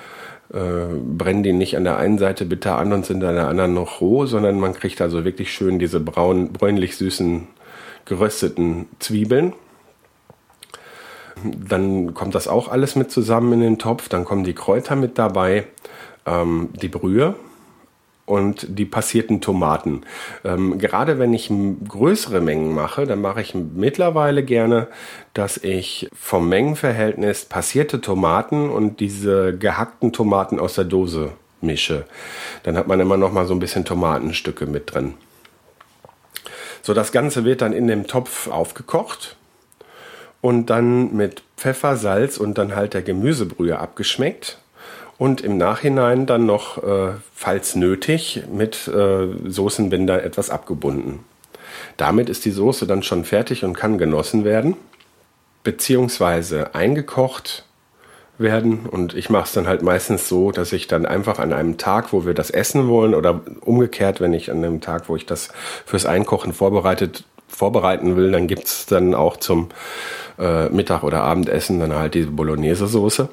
äh, 0.53 0.93
brennen 0.95 1.43
die 1.43 1.53
nicht 1.53 1.75
an 1.75 1.83
der 1.83 1.97
einen 1.97 2.17
Seite 2.17 2.45
bitter 2.45 2.77
an 2.77 2.93
und 2.93 3.05
sind 3.05 3.23
an 3.23 3.35
der 3.35 3.47
anderen 3.47 3.73
noch 3.73 4.01
roh, 4.01 4.25
sondern 4.25 4.59
man 4.59 4.73
kriegt 4.73 5.01
also 5.01 5.25
wirklich 5.25 5.51
schön 5.51 5.79
diese 5.79 5.99
braun, 5.99 6.53
bräunlich 6.53 6.95
süßen 6.97 7.47
gerösteten 8.05 8.87
Zwiebeln. 8.99 9.53
Dann 11.43 12.13
kommt 12.13 12.33
das 12.33 12.47
auch 12.47 12.69
alles 12.69 12.95
mit 12.95 13.11
zusammen 13.11 13.53
in 13.53 13.59
den 13.59 13.77
Topf. 13.77 14.09
Dann 14.09 14.25
kommen 14.25 14.43
die 14.43 14.55
Kräuter 14.55 14.95
mit 14.95 15.17
dabei, 15.17 15.67
ähm, 16.25 16.69
die 16.81 16.87
Brühe, 16.87 17.35
und 18.27 18.77
die 18.77 18.85
passierten 18.85 19.39
Tomaten. 19.41 20.01
Ähm, 20.43 20.77
gerade 20.77 21.17
wenn 21.17 21.33
ich 21.33 21.49
größere 21.87 22.41
Mengen 22.41 22.75
mache, 22.75 23.07
dann 23.07 23.21
mache 23.21 23.41
ich 23.41 23.55
mittlerweile 23.55 24.43
gerne, 24.43 24.87
dass 25.33 25.57
ich 25.57 26.09
vom 26.13 26.49
Mengenverhältnis 26.49 27.45
passierte 27.45 28.01
Tomaten 28.01 28.69
und 28.69 28.99
diese 28.99 29.57
gehackten 29.57 30.11
Tomaten 30.11 30.59
aus 30.59 30.75
der 30.75 30.83
Dose 30.83 31.31
mische. 31.61 32.05
Dann 32.63 32.77
hat 32.77 32.87
man 32.87 32.99
immer 32.99 33.15
noch 33.15 33.31
mal 33.31 33.47
so 33.47 33.53
ein 33.53 33.59
bisschen 33.59 33.85
Tomatenstücke 33.85 34.65
mit 34.65 34.93
drin. 34.93 35.13
So, 36.81 36.93
das 36.93 37.13
Ganze 37.13 37.45
wird 37.45 37.61
dann 37.61 37.71
in 37.71 37.87
dem 37.87 38.07
Topf 38.07 38.49
aufgekocht 38.49 39.37
und 40.41 40.69
dann 40.69 41.15
mit 41.15 41.43
Pfeffer, 41.55 41.95
Salz 41.95 42.37
und 42.37 42.57
dann 42.57 42.75
halt 42.75 42.93
der 42.93 43.01
Gemüsebrühe 43.03 43.79
abgeschmeckt 43.79 44.59
und 45.17 45.41
im 45.41 45.57
Nachhinein 45.57 46.25
dann 46.25 46.45
noch, 46.45 46.83
äh, 46.83 47.13
falls 47.33 47.75
nötig, 47.75 48.43
mit 48.51 48.87
äh, 48.87 49.27
Soßenbinder 49.45 50.23
etwas 50.23 50.49
abgebunden. 50.49 51.19
Damit 51.97 52.29
ist 52.29 52.45
die 52.45 52.51
Soße 52.51 52.85
dann 52.87 53.03
schon 53.03 53.23
fertig 53.25 53.63
und 53.63 53.73
kann 53.73 53.97
genossen 53.97 54.43
werden, 54.43 54.75
beziehungsweise 55.63 56.75
eingekocht 56.75 57.65
werden. 58.37 58.85
Und 58.85 59.15
ich 59.15 59.29
mache 59.29 59.45
es 59.45 59.53
dann 59.53 59.67
halt 59.67 59.81
meistens 59.81 60.29
so, 60.29 60.51
dass 60.51 60.71
ich 60.71 60.87
dann 60.87 61.05
einfach 61.05 61.39
an 61.39 61.53
einem 61.53 61.77
Tag, 61.77 62.13
wo 62.13 62.25
wir 62.25 62.35
das 62.35 62.51
essen 62.51 62.87
wollen, 62.87 63.15
oder 63.15 63.41
umgekehrt, 63.61 64.21
wenn 64.21 64.33
ich 64.33 64.51
an 64.51 64.57
einem 64.57 64.81
Tag, 64.81 65.09
wo 65.09 65.15
ich 65.15 65.25
das 65.25 65.49
fürs 65.85 66.05
Einkochen 66.05 66.53
vorbereitet 66.53 67.25
vorbereiten 67.49 68.17
will, 68.17 68.31
dann 68.31 68.47
gibt 68.47 68.65
es 68.65 68.85
dann 68.87 69.15
auch 69.15 69.37
zum 69.37 69.69
äh, 70.37 70.67
Mittag- 70.69 71.03
oder 71.03 71.23
Abendessen 71.23 71.79
dann 71.79 71.93
halt 71.93 72.13
diese 72.13 72.29
Bolognese-Soße. 72.29 73.29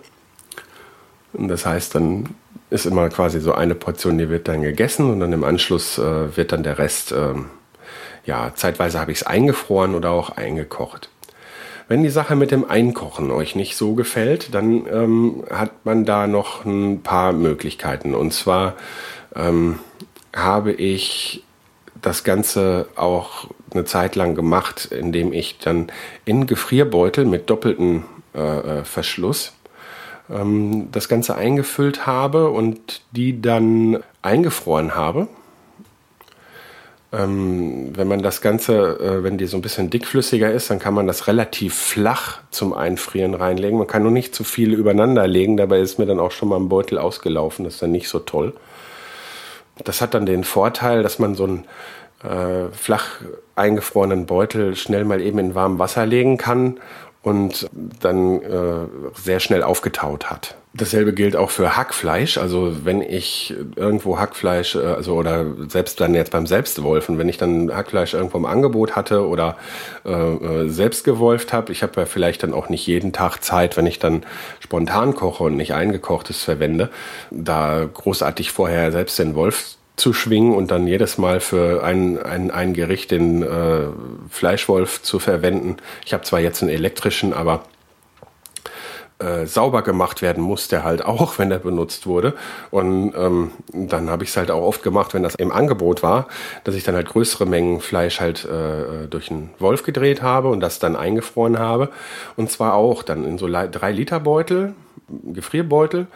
Und 1.35 1.49
das 1.49 1.67
heißt, 1.67 1.95
dann 1.95 2.29
ist 2.71 2.87
immer 2.87 3.09
quasi 3.09 3.41
so 3.41 3.53
eine 3.53 3.75
Portion, 3.75 4.19
die 4.19 4.31
wird 4.31 4.49
dann 4.49 4.63
gegessen 4.63 5.11
und 5.11 5.21
dann 5.21 5.33
im 5.33 5.45
Anschluss 5.45 5.99
äh, 5.99 6.37
wird 6.37 6.53
dann 6.53 6.63
der 6.63 6.79
Rest, 6.79 7.13
äh, 7.13 7.35
ja, 8.25 8.53
zeitweise 8.55 8.99
habe 8.99 9.13
ich 9.13 9.19
es 9.19 9.27
eingefroren 9.27 9.95
oder 9.95 10.11
auch 10.11 10.31
eingekocht. 10.31 11.11
Wenn 11.87 12.03
die 12.03 12.11
Sache 12.11 12.35
mit 12.35 12.51
dem 12.51 12.69
Einkochen 12.69 13.31
euch 13.31 13.55
nicht 13.55 13.77
so 13.77 13.95
gefällt, 13.95 14.55
dann 14.55 14.87
ähm, 14.91 15.45
hat 15.51 15.85
man 15.85 16.07
da 16.07 16.27
noch 16.27 16.65
ein 16.65 17.03
paar 17.03 17.33
Möglichkeiten. 17.33 18.15
Und 18.15 18.33
zwar 18.33 18.75
ähm, 19.37 19.79
habe 20.35 20.73
ich 20.73 21.45
das 22.01 22.25
Ganze 22.25 22.89
auch 22.97 23.49
eine 23.73 23.85
Zeit 23.85 24.17
lang 24.17 24.35
gemacht, 24.35 24.87
indem 24.87 25.33
ich 25.33 25.59
dann 25.59 25.89
in 26.25 26.47
Gefrierbeutel 26.47 27.27
mit 27.27 27.51
doppeltem 27.51 28.05
äh, 28.35 28.41
äh 28.41 28.85
Verschluss 28.85 29.53
ähm, 30.31 30.89
das 30.93 31.09
Ganze 31.09 31.37
eingefüllt 31.37 32.07
habe 32.07 32.51
und 32.51 33.03
die 33.13 33.41
dann 33.41 34.03
eingefroren 34.23 34.95
habe. 34.95 35.29
Ähm, 37.13 37.97
wenn 37.97 38.09
man 38.09 38.23
das 38.23 38.41
Ganze, 38.41 38.99
äh, 38.99 39.23
wenn 39.23 39.39
die 39.39 39.47
so 39.47 39.57
ein 39.57 39.63
bisschen 39.63 39.91
dickflüssiger 39.91 40.51
ist, 40.51 40.71
dann 40.71 40.79
kann 40.79 40.95
man 40.95 41.07
das 41.07 41.29
relativ 41.29 41.75
flach 41.75 42.41
zum 42.51 42.73
Einfrieren 42.73 43.35
reinlegen. 43.35 43.79
Man 43.79 43.87
kann 43.87 44.03
nur 44.03 44.11
nicht 44.11 44.35
zu 44.35 44.43
viel 44.43 44.73
übereinander 44.75 45.27
legen, 45.27 45.57
dabei 45.57 45.81
ist 45.81 45.99
mir 45.99 46.07
dann 46.07 46.19
auch 46.19 46.33
schon 46.33 46.49
mal 46.49 46.57
ein 46.57 46.69
Beutel 46.69 46.99
ausgelaufen, 46.99 47.65
das 47.65 47.75
ist 47.75 47.83
dann 47.83 47.93
nicht 47.93 48.09
so 48.09 48.19
toll. 48.19 48.55
Das 49.85 50.01
hat 50.01 50.15
dann 50.15 50.27
den 50.27 50.45
Vorteil, 50.45 51.03
dass 51.03 51.19
man 51.19 51.35
so 51.35 51.45
einen 51.45 51.65
äh, 52.23 52.73
flach 52.73 53.21
eingefrorenen 53.55 54.27
Beutel 54.27 54.75
schnell 54.77 55.05
mal 55.05 55.21
eben 55.21 55.39
in 55.39 55.55
warmem 55.55 55.79
Wasser 55.79 56.07
legen 56.07 56.37
kann 56.37 56.79
und 57.25 57.71
dann 58.01 58.43
äh, 58.43 58.87
sehr 59.15 59.41
schnell 59.41 59.63
aufgetaut 59.63 60.31
hat. 60.31 60.57
Dasselbe 60.75 61.15
gilt 61.15 61.37
auch 61.37 61.51
für 61.51 61.75
Hackfleisch. 61.75 62.37
Also 62.37 62.85
wenn 62.85 63.01
ich 63.01 63.55
irgendwo 63.77 64.19
Hackfleisch, 64.19 64.75
äh, 64.75 64.81
also 64.81 65.15
oder 65.15 65.47
selbst 65.69 66.01
dann 66.01 66.15
jetzt 66.15 66.33
beim 66.33 66.47
Selbstwolfen, 66.47 67.17
wenn 67.17 67.31
ich 67.31 67.39
dann 67.39 67.75
Hackfleisch 67.75 68.13
irgendwo 68.13 68.37
im 68.37 68.45
Angebot 68.45 68.95
hatte 68.95 69.27
oder 69.27 69.57
äh, 70.05 70.11
äh 70.11 70.69
selbst 70.69 71.05
gewolft 71.05 71.55
habe, 71.55 71.73
ich 71.73 71.83
habe 71.83 71.99
ja 72.01 72.07
vielleicht 72.07 72.43
dann 72.43 72.53
auch 72.53 72.69
nicht 72.69 72.87
jeden 72.87 73.15
Tag 73.15 73.39
Zeit, 73.39 73.79
wenn 73.79 73.87
ich 73.87 73.99
dann 73.99 74.27
spontan 74.61 75.15
koche 75.15 75.45
und 75.45 75.57
nicht 75.57 75.73
eingekochtes 75.73 76.43
verwende, 76.43 76.91
da 77.31 77.89
großartig 77.93 78.51
vorher 78.51 78.93
selbst 78.93 79.19
den 79.19 79.35
Wolf 79.35 79.77
zu 79.97 80.13
schwingen 80.13 80.55
und 80.55 80.71
dann 80.71 80.87
jedes 80.87 81.19
Mal 81.19 81.41
für 81.41 81.85
ein, 81.85 82.21
ein, 82.21 82.51
ein 82.51 82.75
Gericht 82.75 83.11
den 83.11 83.43
äh, 83.43 83.87
Fleischwolf 84.29 85.03
zu 85.03 85.19
verwenden. 85.19 85.77
Ich 86.05 86.13
habe 86.13 86.25
zwar 86.25 86.41
jetzt 86.41 86.63
einen 86.63 86.71
elektrischen, 86.71 87.33
aber 87.33 87.65
äh, 89.21 89.47
sauber 89.47 89.83
gemacht 89.83 90.23
werden 90.23 90.43
muss 90.43 90.67
der 90.67 90.83
halt 90.83 91.05
auch, 91.05 91.39
wenn 91.39 91.49
der 91.49 91.61
benutzt 91.61 92.07
wurde. 92.07 92.35
Und 92.71 93.15
ähm, 93.17 93.53
dann 93.73 94.11
habe 94.11 94.25
ich 94.25 94.31
es 94.31 94.37
halt 94.37 94.51
auch 94.51 94.63
oft 94.63 94.83
gemacht, 94.83 95.15
wenn 95.15 95.23
das 95.23 95.37
im 95.37 95.53
Angebot 95.53 96.03
war, 96.03 96.27
dass 96.65 96.75
ich 96.75 96.83
dann 96.83 96.97
halt 96.97 97.09
größere 97.09 97.47
Mengen 97.47 97.81
Fleisch 97.81 98.21
halt 98.21 98.45
äh, 98.45 99.07
durch 99.09 99.31
einen 99.31 99.51
Wolf 99.61 99.85
gedreht 99.85 100.23
habe 100.23 100.49
und 100.49 100.61
das 100.61 100.81
dann 100.81 100.97
eingefroren 100.97 101.59
habe. 101.59 101.91
Und 102.37 102.51
zwar 102.51 102.75
auch 102.75 103.05
dann 103.05 103.25
in 103.25 103.39
so 103.39 103.49
drei 103.49 103.93
Liter 103.93 104.19
Beutel, 104.19 104.75
Gefrierbeutel 105.33 106.07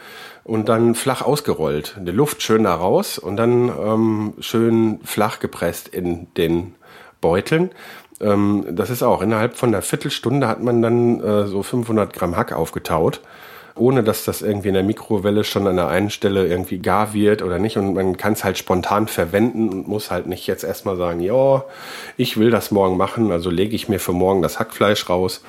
und 0.43 0.69
dann 0.69 0.95
flach 0.95 1.21
ausgerollt. 1.21 1.95
Die 1.99 2.11
Luft 2.11 2.41
schön 2.41 2.63
da 2.63 2.75
raus 2.75 3.17
und 3.17 3.37
dann 3.37 3.69
ähm, 3.69 4.33
schön 4.39 4.99
flach 5.03 5.39
gepresst 5.39 5.87
in 5.87 6.27
den 6.35 6.75
Beuteln 7.21 7.71
ähm, 8.21 8.65
das 8.69 8.89
ist 8.89 9.03
auch, 9.03 9.21
innerhalb 9.21 9.55
von 9.55 9.69
einer 9.69 9.81
Viertelstunde 9.81 10.47
hat 10.47 10.61
man 10.61 10.81
dann 10.81 11.21
äh, 11.21 11.47
so 11.47 11.63
500 11.63 12.13
Gramm 12.13 12.35
Hack 12.35 12.53
aufgetaut, 12.53 13.21
ohne 13.75 14.03
dass 14.03 14.25
das 14.25 14.41
irgendwie 14.41 14.69
in 14.69 14.73
der 14.73 14.83
Mikrowelle 14.83 15.43
schon 15.43 15.67
an 15.67 15.77
der 15.77 15.87
einen 15.87 16.09
Stelle 16.09 16.47
irgendwie 16.47 16.79
gar 16.79 17.13
wird 17.13 17.41
oder 17.41 17.59
nicht. 17.59 17.77
Und 17.77 17.93
man 17.93 18.17
kann 18.17 18.33
es 18.33 18.43
halt 18.43 18.57
spontan 18.57 19.07
verwenden 19.07 19.69
und 19.69 19.87
muss 19.87 20.11
halt 20.11 20.27
nicht 20.27 20.47
jetzt 20.47 20.63
erstmal 20.63 20.97
sagen, 20.97 21.21
ja, 21.21 21.63
ich 22.17 22.37
will 22.37 22.51
das 22.51 22.71
morgen 22.71 22.97
machen, 22.97 23.31
also 23.31 23.49
lege 23.49 23.75
ich 23.75 23.87
mir 23.87 23.99
für 23.99 24.13
morgen 24.13 24.41
das 24.41 24.59
Hackfleisch 24.59 25.09
raus. 25.09 25.41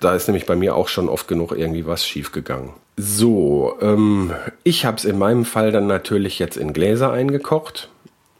Da 0.00 0.14
ist 0.14 0.28
nämlich 0.28 0.46
bei 0.46 0.56
mir 0.56 0.74
auch 0.74 0.88
schon 0.88 1.08
oft 1.08 1.28
genug 1.28 1.52
irgendwie 1.52 1.86
was 1.86 2.06
schiefgegangen. 2.06 2.70
So, 2.96 3.76
ähm, 3.80 4.32
ich 4.64 4.84
habe 4.84 4.96
es 4.96 5.04
in 5.04 5.18
meinem 5.18 5.44
Fall 5.44 5.72
dann 5.72 5.86
natürlich 5.86 6.38
jetzt 6.38 6.56
in 6.56 6.72
Gläser 6.72 7.12
eingekocht 7.12 7.90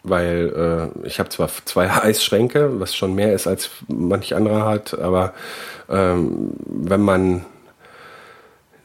weil 0.03 0.93
äh, 1.05 1.07
ich 1.07 1.19
habe 1.19 1.29
zwar 1.29 1.51
zwei 1.65 1.91
Eisschränke, 2.03 2.81
was 2.81 2.95
schon 2.95 3.15
mehr 3.15 3.33
ist 3.33 3.47
als 3.47 3.71
manch 3.89 4.35
anderer 4.35 4.65
hat, 4.65 4.99
aber 4.99 5.35
ähm, 5.89 6.53
wenn 6.67 7.03
man 7.03 7.45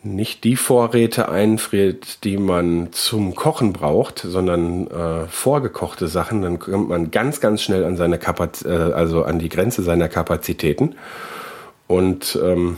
nicht 0.06 0.44
die 0.44 0.58
Vorräte 0.58 1.30
einfriert, 1.30 2.26
die 2.26 2.36
man 2.36 2.90
zum 2.92 3.36
Kochen 3.36 3.72
braucht, 3.72 4.20
sondern 4.20 4.88
äh, 4.88 5.28
vorgekochte 5.28 6.10
Sachen, 6.10 6.42
dann 6.42 6.60
kommt 6.60 6.90
man 6.90 7.10
ganz, 7.10 7.40
ganz 7.40 7.62
schnell 7.62 7.86
an 7.86 7.96
seine 7.96 8.18
Kapaz 8.18 8.66
äh, 8.66 8.70
also 8.70 9.24
an 9.24 9.40
die 9.40 9.48
Grenze 9.48 9.82
seiner 9.82 10.10
Kapazitäten. 10.10 10.96
Und 11.88 12.40
ähm, 12.42 12.78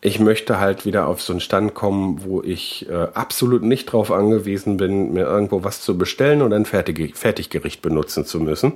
ich 0.00 0.20
möchte 0.20 0.60
halt 0.60 0.84
wieder 0.84 1.06
auf 1.06 1.22
so 1.22 1.32
einen 1.32 1.40
Stand 1.40 1.72
kommen, 1.72 2.24
wo 2.24 2.42
ich 2.42 2.86
äh, 2.90 3.08
absolut 3.14 3.62
nicht 3.62 3.88
darauf 3.88 4.12
angewiesen 4.12 4.76
bin, 4.76 5.14
mir 5.14 5.24
irgendwo 5.24 5.64
was 5.64 5.80
zu 5.80 5.96
bestellen 5.96 6.42
oder 6.42 6.56
ein 6.56 6.66
Fertig 6.66 7.16
Fertiggericht 7.16 7.80
benutzen 7.80 8.26
zu 8.26 8.38
müssen. 8.38 8.74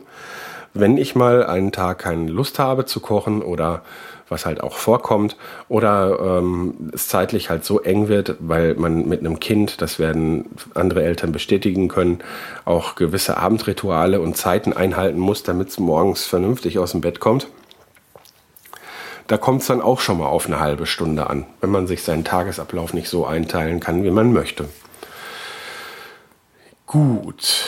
Wenn 0.72 0.96
ich 0.96 1.14
mal 1.14 1.44
einen 1.44 1.70
Tag 1.70 1.98
keine 1.98 2.30
Lust 2.30 2.58
habe 2.58 2.86
zu 2.86 3.00
kochen 3.00 3.42
oder 3.42 3.82
was 4.30 4.46
halt 4.46 4.62
auch 4.62 4.76
vorkommt 4.76 5.36
oder 5.68 6.38
ähm, 6.38 6.90
es 6.92 7.08
zeitlich 7.08 7.50
halt 7.50 7.64
so 7.64 7.80
eng 7.80 8.08
wird, 8.08 8.36
weil 8.40 8.74
man 8.74 9.06
mit 9.06 9.20
einem 9.20 9.38
Kind, 9.38 9.82
das 9.82 9.98
werden 9.98 10.46
andere 10.74 11.02
Eltern 11.02 11.32
bestätigen 11.32 11.88
können, 11.88 12.20
auch 12.64 12.94
gewisse 12.94 13.36
Abendrituale 13.36 14.20
und 14.20 14.36
Zeiten 14.36 14.72
einhalten 14.72 15.18
muss, 15.18 15.42
damit 15.42 15.68
es 15.68 15.78
morgens 15.78 16.24
vernünftig 16.24 16.78
aus 16.78 16.92
dem 16.92 17.02
Bett 17.02 17.20
kommt 17.20 17.48
da 19.28 19.36
kommt 19.36 19.60
es 19.60 19.68
dann 19.68 19.82
auch 19.82 20.00
schon 20.00 20.18
mal 20.18 20.26
auf 20.26 20.46
eine 20.46 20.58
halbe 20.58 20.86
Stunde 20.86 21.28
an, 21.28 21.46
wenn 21.60 21.70
man 21.70 21.86
sich 21.86 22.02
seinen 22.02 22.24
Tagesablauf 22.24 22.94
nicht 22.94 23.08
so 23.08 23.26
einteilen 23.26 23.78
kann, 23.78 24.02
wie 24.02 24.10
man 24.10 24.32
möchte. 24.32 24.68
Gut, 26.86 27.66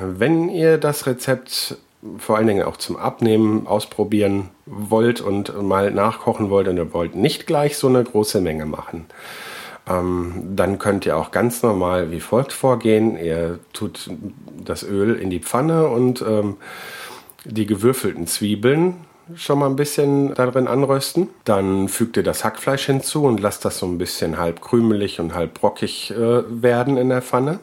wenn 0.00 0.48
ihr 0.48 0.78
das 0.78 1.06
Rezept 1.06 1.76
vor 2.16 2.38
allen 2.38 2.46
Dingen 2.46 2.62
auch 2.62 2.78
zum 2.78 2.96
Abnehmen 2.96 3.66
ausprobieren 3.66 4.48
wollt 4.64 5.20
und 5.20 5.62
mal 5.62 5.90
nachkochen 5.90 6.48
wollt 6.48 6.66
und 6.66 6.78
ihr 6.78 6.94
wollt 6.94 7.14
nicht 7.14 7.46
gleich 7.46 7.76
so 7.76 7.88
eine 7.88 8.02
große 8.02 8.40
Menge 8.40 8.64
machen, 8.64 9.04
ähm, 9.86 10.32
dann 10.56 10.78
könnt 10.78 11.04
ihr 11.04 11.18
auch 11.18 11.30
ganz 11.30 11.62
normal 11.62 12.10
wie 12.10 12.20
folgt 12.20 12.54
vorgehen. 12.54 13.18
Ihr 13.18 13.58
tut 13.74 14.10
das 14.64 14.82
Öl 14.82 15.16
in 15.16 15.28
die 15.28 15.40
Pfanne 15.40 15.88
und 15.88 16.22
ähm, 16.22 16.56
die 17.44 17.66
gewürfelten 17.66 18.26
Zwiebeln 18.26 18.94
schon 19.36 19.58
mal 19.58 19.66
ein 19.66 19.76
bisschen 19.76 20.34
darin 20.34 20.68
anrösten. 20.68 21.28
Dann 21.44 21.88
fügt 21.88 22.16
ihr 22.16 22.22
das 22.22 22.44
Hackfleisch 22.44 22.86
hinzu 22.86 23.24
und 23.24 23.40
lasst 23.40 23.64
das 23.64 23.78
so 23.78 23.86
ein 23.86 23.98
bisschen 23.98 24.38
halb 24.38 24.60
krümelig 24.60 25.20
und 25.20 25.34
halb 25.34 25.54
brockig 25.54 26.10
äh, 26.10 26.42
werden 26.48 26.96
in 26.96 27.08
der 27.08 27.22
Pfanne. 27.22 27.60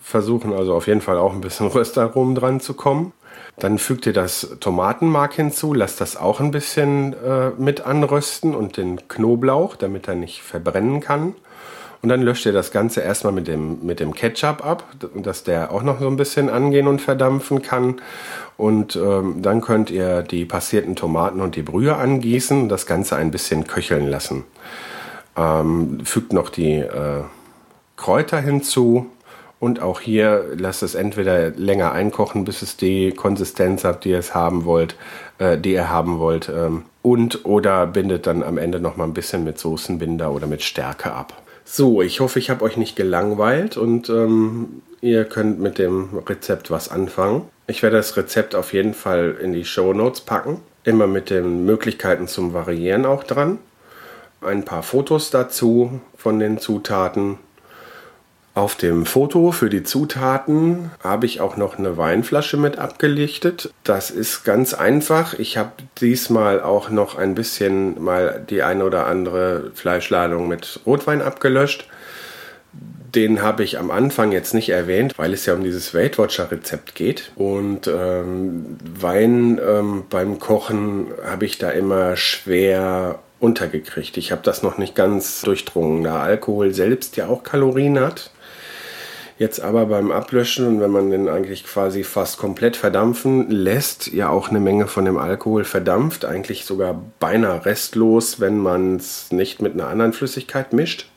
Versuchen 0.00 0.52
also 0.52 0.74
auf 0.74 0.86
jeden 0.86 1.00
Fall 1.00 1.18
auch 1.18 1.32
ein 1.32 1.40
bisschen 1.40 1.66
Röstaromen 1.74 2.34
dran 2.34 2.60
zu 2.60 2.74
kommen. 2.74 3.12
Dann 3.58 3.78
fügt 3.78 4.06
ihr 4.06 4.12
das 4.12 4.56
Tomatenmark 4.60 5.34
hinzu, 5.34 5.74
lasst 5.74 6.00
das 6.00 6.16
auch 6.16 6.40
ein 6.40 6.50
bisschen 6.50 7.14
äh, 7.14 7.50
mit 7.56 7.82
anrösten 7.82 8.54
und 8.54 8.76
den 8.76 9.06
Knoblauch, 9.08 9.76
damit 9.76 10.08
er 10.08 10.16
nicht 10.16 10.42
verbrennen 10.42 11.00
kann. 11.00 11.34
Und 12.04 12.10
dann 12.10 12.20
löscht 12.20 12.44
ihr 12.44 12.52
das 12.52 12.70
Ganze 12.70 13.00
erstmal 13.00 13.32
mit 13.32 13.48
dem, 13.48 13.78
mit 13.82 13.98
dem 13.98 14.12
Ketchup 14.12 14.62
ab, 14.62 14.84
dass 15.14 15.42
der 15.42 15.72
auch 15.72 15.82
noch 15.82 16.00
so 16.00 16.06
ein 16.06 16.18
bisschen 16.18 16.50
angehen 16.50 16.86
und 16.86 17.00
verdampfen 17.00 17.62
kann. 17.62 17.94
Und 18.58 18.94
ähm, 18.94 19.40
dann 19.40 19.62
könnt 19.62 19.90
ihr 19.90 20.20
die 20.20 20.44
passierten 20.44 20.96
Tomaten 20.96 21.40
und 21.40 21.56
die 21.56 21.62
Brühe 21.62 21.96
angießen 21.96 22.68
das 22.68 22.84
Ganze 22.84 23.16
ein 23.16 23.30
bisschen 23.30 23.66
köcheln 23.66 24.06
lassen. 24.06 24.44
Ähm, 25.34 26.00
fügt 26.04 26.34
noch 26.34 26.50
die 26.50 26.74
äh, 26.74 27.22
Kräuter 27.96 28.38
hinzu 28.38 29.06
und 29.58 29.80
auch 29.80 29.98
hier 29.98 30.44
lasst 30.58 30.82
es 30.82 30.94
entweder 30.94 31.52
länger 31.52 31.92
einkochen, 31.92 32.44
bis 32.44 32.60
es 32.60 32.76
die 32.76 33.12
Konsistenz 33.12 33.82
hat, 33.82 34.04
die 34.04 34.10
ihr 34.10 34.18
es 34.18 34.34
haben 34.34 34.66
wollt, 34.66 34.94
äh, 35.38 35.56
die 35.56 35.72
ihr 35.72 35.88
haben 35.88 36.18
wollt, 36.18 36.50
ähm, 36.50 36.82
und 37.00 37.46
oder 37.46 37.86
bindet 37.86 38.26
dann 38.26 38.42
am 38.42 38.58
Ende 38.58 38.78
noch 38.78 38.98
mal 38.98 39.04
ein 39.04 39.14
bisschen 39.14 39.42
mit 39.42 39.58
Soßenbinder 39.58 40.32
oder 40.32 40.46
mit 40.46 40.62
Stärke 40.62 41.10
ab. 41.10 41.43
So, 41.64 42.02
ich 42.02 42.20
hoffe, 42.20 42.38
ich 42.38 42.50
habe 42.50 42.64
euch 42.64 42.76
nicht 42.76 42.94
gelangweilt 42.94 43.76
und 43.76 44.08
ähm, 44.10 44.82
ihr 45.00 45.24
könnt 45.24 45.60
mit 45.60 45.78
dem 45.78 46.18
Rezept 46.18 46.70
was 46.70 46.90
anfangen. 46.90 47.48
Ich 47.66 47.82
werde 47.82 47.96
das 47.96 48.16
Rezept 48.16 48.54
auf 48.54 48.72
jeden 48.74 48.94
Fall 48.94 49.38
in 49.40 49.52
die 49.52 49.64
Show 49.64 49.94
Notes 49.94 50.20
packen. 50.20 50.60
Immer 50.84 51.06
mit 51.06 51.30
den 51.30 51.64
Möglichkeiten 51.64 52.28
zum 52.28 52.52
Variieren 52.52 53.06
auch 53.06 53.24
dran. 53.24 53.58
Ein 54.42 54.66
paar 54.66 54.82
Fotos 54.82 55.30
dazu 55.30 56.00
von 56.16 56.38
den 56.38 56.58
Zutaten 56.58 57.38
auf 58.54 58.76
dem 58.76 59.04
Foto 59.04 59.50
für 59.50 59.68
die 59.68 59.82
Zutaten 59.82 60.92
habe 61.02 61.26
ich 61.26 61.40
auch 61.40 61.56
noch 61.56 61.76
eine 61.76 61.96
Weinflasche 61.96 62.56
mit 62.56 62.78
abgelichtet. 62.78 63.74
Das 63.82 64.12
ist 64.12 64.44
ganz 64.44 64.74
einfach. 64.74 65.34
Ich 65.34 65.56
habe 65.56 65.72
diesmal 66.00 66.62
auch 66.62 66.88
noch 66.88 67.18
ein 67.18 67.34
bisschen 67.34 68.00
mal 68.02 68.44
die 68.48 68.62
eine 68.62 68.84
oder 68.84 69.08
andere 69.08 69.72
Fleischladung 69.74 70.46
mit 70.46 70.78
Rotwein 70.86 71.20
abgelöscht. 71.20 71.88
Den 73.12 73.42
habe 73.42 73.64
ich 73.64 73.78
am 73.78 73.90
Anfang 73.90 74.30
jetzt 74.30 74.54
nicht 74.54 74.68
erwähnt, 74.68 75.14
weil 75.16 75.32
es 75.32 75.46
ja 75.46 75.54
um 75.54 75.64
dieses 75.64 75.92
Weight 75.92 76.16
Watcher 76.16 76.50
Rezept 76.50 76.94
geht. 76.94 77.32
Und 77.34 77.88
ähm, 77.88 78.76
Wein 79.00 79.60
ähm, 79.64 80.04
beim 80.08 80.38
Kochen 80.38 81.08
habe 81.26 81.44
ich 81.44 81.58
da 81.58 81.70
immer 81.70 82.16
schwer 82.16 83.18
untergekriegt. 83.40 84.16
Ich 84.16 84.30
habe 84.30 84.42
das 84.44 84.62
noch 84.62 84.78
nicht 84.78 84.94
ganz 84.94 85.42
durchdrungen, 85.42 86.04
da 86.04 86.20
Alkohol 86.20 86.72
selbst 86.72 87.16
ja 87.16 87.26
auch 87.26 87.42
Kalorien 87.42 87.98
hat. 87.98 88.30
Jetzt 89.36 89.60
aber 89.60 89.86
beim 89.86 90.12
Ablöschen 90.12 90.66
und 90.66 90.80
wenn 90.80 90.92
man 90.92 91.10
den 91.10 91.28
eigentlich 91.28 91.64
quasi 91.64 92.04
fast 92.04 92.38
komplett 92.38 92.76
verdampfen 92.76 93.50
lässt, 93.50 94.06
ja 94.12 94.28
auch 94.28 94.48
eine 94.48 94.60
Menge 94.60 94.86
von 94.86 95.04
dem 95.04 95.18
Alkohol 95.18 95.64
verdampft, 95.64 96.24
eigentlich 96.24 96.64
sogar 96.64 97.02
beinahe 97.18 97.66
restlos, 97.66 98.38
wenn 98.38 98.58
man 98.58 98.96
es 98.96 99.32
nicht 99.32 99.60
mit 99.60 99.74
einer 99.74 99.88
anderen 99.88 100.12
Flüssigkeit 100.12 100.72
mischt 100.72 101.08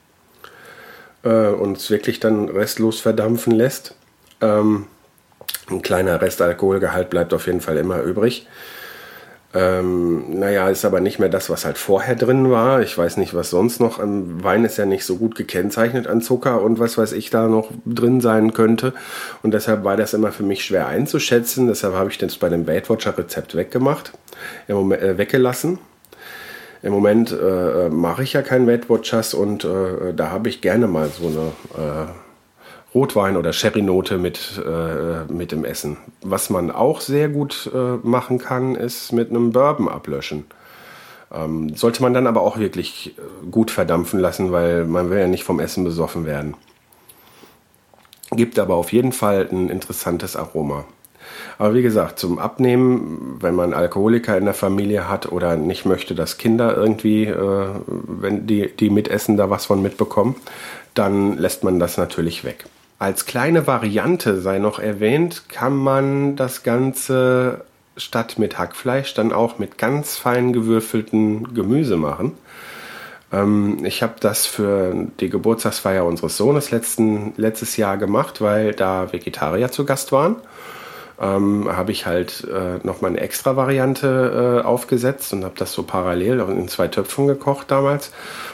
äh, 1.22 1.50
und 1.50 1.78
es 1.78 1.92
wirklich 1.92 2.20
dann 2.20 2.50
restlos 2.50 3.00
verdampfen 3.00 3.54
lässt. 3.54 3.94
Ähm, 4.42 4.88
ein 5.70 5.84
kleiner 5.84 6.20
Restalkoholgehalt 6.20 7.12
bleibt 7.12 7.36
auf 7.36 7.46
jeden 7.46 7.62
Fall 7.62 7.78
immer 7.78 8.02
übrig. 8.02 8.48
Ähm, 9.54 10.40
naja, 10.40 10.70
ist 10.70 10.84
aber 10.84 11.00
nicht 11.00 11.20
mehr 11.20 11.30
das, 11.30 11.50
was 11.50 11.66
halt 11.66 11.78
vorher 11.78 12.16
drin 12.16 12.52
war. 12.52 12.82
Ich 12.82 12.98
weiß 12.98 13.18
nicht, 13.18 13.34
was 13.34 13.50
sonst 13.50 13.80
noch. 13.80 14.00
Wein 14.00 14.66
ist 14.66 14.78
ja 14.78 14.86
nicht 14.86 15.06
so 15.06 15.16
gut 15.16 15.36
gekennzeichnet 15.36 16.06
an 16.06 16.22
Zucker 16.22 16.62
und 16.62 16.80
was 16.80 16.98
weiß 16.98 17.14
ich 17.14 17.30
da 17.30 17.48
noch 17.48 17.72
drin 17.86 18.20
sein 18.20 18.54
könnte. 18.54 18.94
Und 19.44 19.54
deshalb 19.54 19.84
war 19.86 19.96
das 19.96 20.14
immer 20.14 20.32
für 20.32 20.44
mich 20.44 20.66
schwer 20.66 20.88
einzuschätzen. 20.88 21.68
Deshalb 21.68 21.94
habe 21.94 22.10
ich 22.10 22.18
das 22.18 22.38
bei 22.38 22.50
dem 22.50 22.68
Weight 22.68 22.90
Watcher 22.90 23.18
Rezept 23.18 23.56
weggemacht, 23.56 24.12
äh, 24.68 25.18
weggelassen. 25.18 25.80
Im 26.84 26.92
Moment 26.92 27.32
äh, 27.32 27.90
mache 27.90 28.24
ich 28.24 28.34
ja 28.34 28.42
keinen 28.42 28.68
Weight 28.68 28.90
und 29.34 29.66
äh, 29.66 30.14
da 30.14 30.30
habe 30.30 30.50
ich 30.50 30.62
gerne 30.62 30.88
mal 30.88 31.10
so 31.10 31.28
eine 31.28 32.06
äh, 32.06 32.27
Rotwein- 32.94 33.38
oder 33.38 33.54
Sherry-Note 33.54 34.18
mit, 34.18 34.62
äh, 34.66 35.32
mit 35.32 35.52
dem 35.52 35.66
Essen. 35.66 35.98
Was 36.22 36.50
man 36.50 36.72
auch 36.72 37.02
sehr 37.02 37.30
gut 37.30 37.70
äh, 37.74 37.98
machen 38.08 38.40
kann, 38.40 38.76
ist 38.76 39.12
mit 39.12 39.30
einem 39.30 39.52
Bourbon 39.52 39.90
ablöschen. 39.90 40.46
Ähm, 41.32 41.76
sollte 41.76 42.02
man 42.02 42.14
dann 42.14 42.28
aber 42.28 42.42
auch 42.42 42.58
wirklich 42.58 43.18
äh, 43.18 43.50
gut 43.52 43.72
verdampfen 43.72 44.20
lassen, 44.20 44.52
weil 44.52 44.86
man 44.86 45.10
will 45.10 45.20
ja 45.20 45.28
nicht 45.28 45.44
vom 45.44 45.60
Essen 45.60 45.84
besoffen 45.84 46.26
werden. 46.26 46.56
Gibt 48.32 48.60
aber 48.60 48.76
auf 48.76 48.92
jeden 48.94 49.12
Fall 49.12 49.48
ein 49.52 49.70
interessantes 49.70 50.36
Aroma. 50.36 50.86
Aber 51.58 51.74
wie 51.74 51.82
gesagt, 51.82 52.20
zum 52.20 52.40
Abnehmen, 52.40 53.38
wenn 53.42 53.56
man 53.56 53.74
Alkoholiker 53.74 54.38
in 54.38 54.46
der 54.46 54.54
Familie 54.54 55.10
hat 55.10 55.32
oder 55.32 55.58
nicht 55.58 55.86
möchte, 55.86 56.16
dass 56.16 56.38
Kinder 56.38 56.76
irgendwie, 56.76 57.26
äh, 57.26 57.68
wenn 57.86 58.48
die, 58.48 58.74
die 58.76 58.90
mitessen, 58.90 59.38
da 59.38 59.50
was 59.50 59.66
von 59.66 59.82
mitbekommen, 59.82 60.36
dann 60.94 61.38
lässt 61.38 61.64
man 61.64 61.80
das 61.80 61.98
natürlich 61.98 62.44
weg. 62.44 62.66
Als 63.00 63.26
kleine 63.26 63.68
Variante 63.68 64.42
sei 64.42 64.58
noch 64.58 64.80
erwähnt, 64.80 65.50
kann 65.50 65.76
man 65.76 66.36
das 66.36 66.64
Ganze 66.64 67.66
statt 67.96 68.40
mit 68.40 68.58
Hackfleisch 68.58 69.14
dann 69.14 69.32
auch 69.32 69.60
mit 69.60 69.78
ganz 69.78 70.18
fein 70.18 70.52
gewürfelten 70.54 71.54
Gemüse 71.54 71.98
machen. 71.98 72.34
Ähm, 73.32 73.84
ich 73.86 74.02
habe 74.02 74.16
das 74.20 74.46
für 74.46 75.08
die 75.20 75.30
Geburtstagsfeier 75.30 76.06
unseres 76.06 76.38
Sohnes 76.38 76.72
letzten, 76.72 77.34
letztes 77.38 77.78
Jahr 77.78 77.98
gemacht, 77.98 78.42
weil 78.42 78.74
da 78.74 79.12
Vegetarier 79.12 79.72
zu 79.72 79.86
Gast 79.86 80.12
waren 80.12 80.38
ähm, 81.20 81.68
habe 81.76 81.92
ich 81.92 82.06
halt 82.06 82.46
äh, 82.46 82.86
nochmal 82.86 83.12
eine 83.12 83.22
extra 83.22 83.56
Variante 83.56 84.62
äh, 84.62 84.66
aufgesetzt 84.66 85.34
und 85.34 85.44
habe 85.44 85.56
das 85.58 85.74
so 85.74 85.84
parallel 85.84 86.40
in 86.40 86.68
zwei 86.68 86.88
Töpfen 86.88 87.28
gekocht 87.28 87.72
damals. 87.72 88.12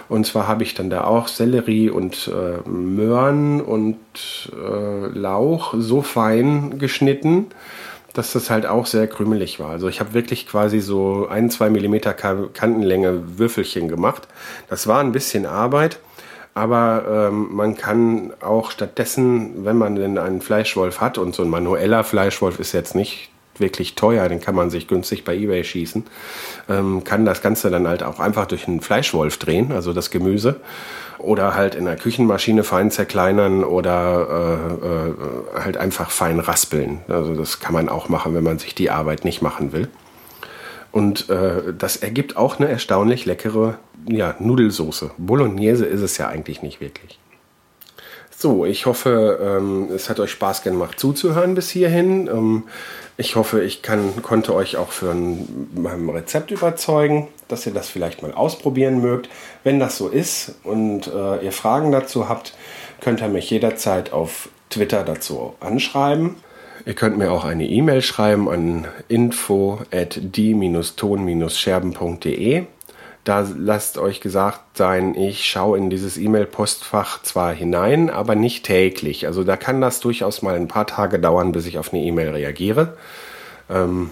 Und 0.09 0.25
zwar 0.25 0.47
habe 0.47 0.63
ich 0.63 0.73
dann 0.73 0.89
da 0.89 1.03
auch 1.03 1.27
Sellerie 1.27 1.89
und 1.89 2.31
äh, 2.33 2.67
Möhren 2.69 3.61
und 3.61 3.97
äh, 4.53 5.07
Lauch 5.17 5.73
so 5.77 6.01
fein 6.01 6.79
geschnitten, 6.79 7.47
dass 8.13 8.31
das 8.31 8.49
halt 8.49 8.65
auch 8.65 8.85
sehr 8.85 9.07
krümelig 9.07 9.59
war. 9.59 9.71
Also 9.71 9.87
ich 9.89 9.99
habe 9.99 10.13
wirklich 10.13 10.47
quasi 10.47 10.79
so 10.79 11.27
ein, 11.29 11.49
zwei 11.49 11.69
Millimeter 11.69 12.13
Kantenlänge 12.13 13.39
Würfelchen 13.39 13.87
gemacht. 13.87 14.27
Das 14.69 14.87
war 14.87 14.99
ein 14.99 15.11
bisschen 15.11 15.45
Arbeit. 15.45 15.99
Aber 16.55 17.29
ähm, 17.29 17.49
man 17.51 17.75
kann 17.75 18.31
auch 18.41 18.69
stattdessen, 18.71 19.65
wenn 19.65 19.77
man 19.77 19.95
denn 19.95 20.17
einen 20.17 20.41
Fleischwolf 20.41 21.01
hat, 21.01 21.17
und 21.17 21.33
so 21.33 21.43
ein 21.43 21.49
manueller 21.49 22.03
Fleischwolf 22.03 22.59
ist 22.59 22.73
jetzt 22.73 22.95
nicht 22.95 23.29
wirklich 23.57 23.95
teuer, 23.95 24.27
den 24.29 24.39
kann 24.39 24.55
man 24.55 24.69
sich 24.69 24.87
günstig 24.87 25.23
bei 25.23 25.35
eBay 25.35 25.63
schießen, 25.63 26.05
ähm, 26.69 27.03
kann 27.03 27.25
das 27.25 27.41
Ganze 27.41 27.69
dann 27.69 27.87
halt 27.87 28.03
auch 28.03 28.19
einfach 28.19 28.45
durch 28.45 28.67
einen 28.67 28.81
Fleischwolf 28.81 29.37
drehen, 29.37 29.71
also 29.71 29.93
das 29.93 30.11
Gemüse, 30.11 30.59
oder 31.19 31.55
halt 31.55 31.75
in 31.75 31.85
der 31.85 31.95
Küchenmaschine 31.95 32.63
fein 32.63 32.91
zerkleinern 32.91 33.63
oder 33.63 34.77
äh, 34.83 34.87
äh, 34.87 35.63
halt 35.63 35.77
einfach 35.77 36.09
fein 36.09 36.39
raspeln. 36.39 36.99
Also 37.07 37.35
das 37.35 37.59
kann 37.59 37.73
man 37.73 37.89
auch 37.89 38.09
machen, 38.09 38.35
wenn 38.35 38.43
man 38.43 38.59
sich 38.59 38.75
die 38.75 38.89
Arbeit 38.89 39.23
nicht 39.23 39.41
machen 39.41 39.71
will. 39.71 39.87
Und 40.91 41.29
äh, 41.29 41.73
das 41.75 41.95
ergibt 41.97 42.37
auch 42.37 42.59
eine 42.59 42.69
erstaunlich 42.69 43.25
leckere 43.25 43.79
ja, 44.07 44.35
Nudelsoße. 44.39 45.11
Bolognese 45.17 45.85
ist 45.85 46.01
es 46.01 46.17
ja 46.17 46.27
eigentlich 46.27 46.61
nicht 46.61 46.81
wirklich. 46.81 47.19
So, 48.43 48.65
ich 48.65 48.85
hoffe, 48.87 49.39
ähm, 49.41 49.87
es 49.95 50.09
hat 50.09 50.19
euch 50.19 50.31
Spaß 50.31 50.63
gemacht 50.63 50.99
zuzuhören 50.99 51.55
bis 51.55 51.69
hierhin. 51.69 52.27
Ähm, 52.27 52.63
ich 53.15 53.37
hoffe, 53.37 53.63
ich 53.63 53.81
kann, 53.81 54.21
konnte 54.21 54.53
euch 54.53 54.75
auch 54.75 54.91
für 54.91 55.11
ein, 55.11 55.69
mein 55.75 56.09
Rezept 56.09 56.51
überzeugen, 56.51 57.29
dass 57.47 57.65
ihr 57.65 57.73
das 57.73 57.87
vielleicht 57.87 58.21
mal 58.21 58.33
ausprobieren 58.33 59.01
mögt. 59.01 59.29
Wenn 59.63 59.79
das 59.79 59.97
so 59.97 60.09
ist 60.09 60.55
und 60.63 61.07
äh, 61.07 61.45
ihr 61.45 61.53
Fragen 61.53 61.93
dazu 61.93 62.27
habt, 62.27 62.53
könnt 62.99 63.21
ihr 63.21 63.29
mich 63.29 63.49
jederzeit 63.49 64.11
auf 64.11 64.49
Twitter 64.69 65.03
dazu 65.03 65.55
anschreiben. 65.61 66.35
Ihr 66.85 66.95
könnt 66.95 67.17
mir 67.17 67.31
auch 67.31 67.45
eine 67.45 67.65
E-Mail 67.65 68.01
schreiben 68.01 68.49
an 68.49 68.89
info 69.07 69.79
at 69.89 70.19
die-ton-scherben.de. 70.21 72.63
Da 73.23 73.47
lasst 73.57 73.97
euch 73.97 74.19
gesagt 74.19 74.77
sein, 74.77 75.15
ich 75.15 75.45
schaue 75.45 75.77
in 75.77 75.89
dieses 75.89 76.17
E-Mail-Postfach 76.17 77.21
zwar 77.21 77.53
hinein, 77.53 78.09
aber 78.09 78.35
nicht 78.35 78.65
täglich. 78.65 79.27
Also 79.27 79.45
da 79.45 79.55
kann 79.55 79.79
das 79.79 80.01
durchaus 80.01 80.41
mal 80.41 80.55
ein 80.55 80.67
paar 80.67 80.87
Tage 80.87 81.19
dauern, 81.19 81.53
bis 81.53 81.65
ich 81.65 81.77
auf 81.77 81.93
eine 81.93 82.03
E-Mail 82.03 82.31
reagiere. 82.31 82.97
Ähm, 83.69 84.11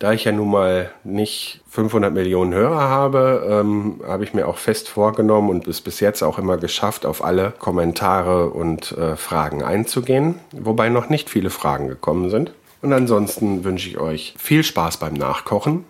da 0.00 0.14
ich 0.14 0.24
ja 0.24 0.32
nun 0.32 0.50
mal 0.50 0.90
nicht 1.04 1.60
500 1.68 2.12
Millionen 2.12 2.54
Hörer 2.54 2.80
habe, 2.80 3.46
ähm, 3.48 4.00
habe 4.04 4.24
ich 4.24 4.32
mir 4.32 4.48
auch 4.48 4.56
fest 4.56 4.88
vorgenommen 4.88 5.50
und 5.50 5.68
es 5.68 5.82
bis 5.82 6.00
jetzt 6.00 6.22
auch 6.22 6.38
immer 6.38 6.56
geschafft, 6.56 7.04
auf 7.04 7.22
alle 7.22 7.52
Kommentare 7.58 8.48
und 8.48 8.92
äh, 8.92 9.16
Fragen 9.16 9.62
einzugehen, 9.62 10.36
wobei 10.52 10.88
noch 10.88 11.10
nicht 11.10 11.28
viele 11.28 11.50
Fragen 11.50 11.86
gekommen 11.86 12.30
sind. 12.30 12.52
Und 12.80 12.94
ansonsten 12.94 13.62
wünsche 13.62 13.90
ich 13.90 13.98
euch 13.98 14.34
viel 14.38 14.64
Spaß 14.64 14.96
beim 14.96 15.12
Nachkochen, 15.12 15.84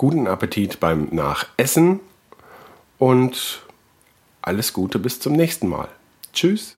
guten 0.00 0.28
Appetit 0.28 0.80
beim 0.80 1.08
Nachessen 1.10 2.00
und 2.98 3.60
alles 4.40 4.72
Gute 4.72 4.98
bis 4.98 5.20
zum 5.20 5.34
nächsten 5.34 5.68
Mal. 5.68 5.88
Tschüss. 6.32 6.68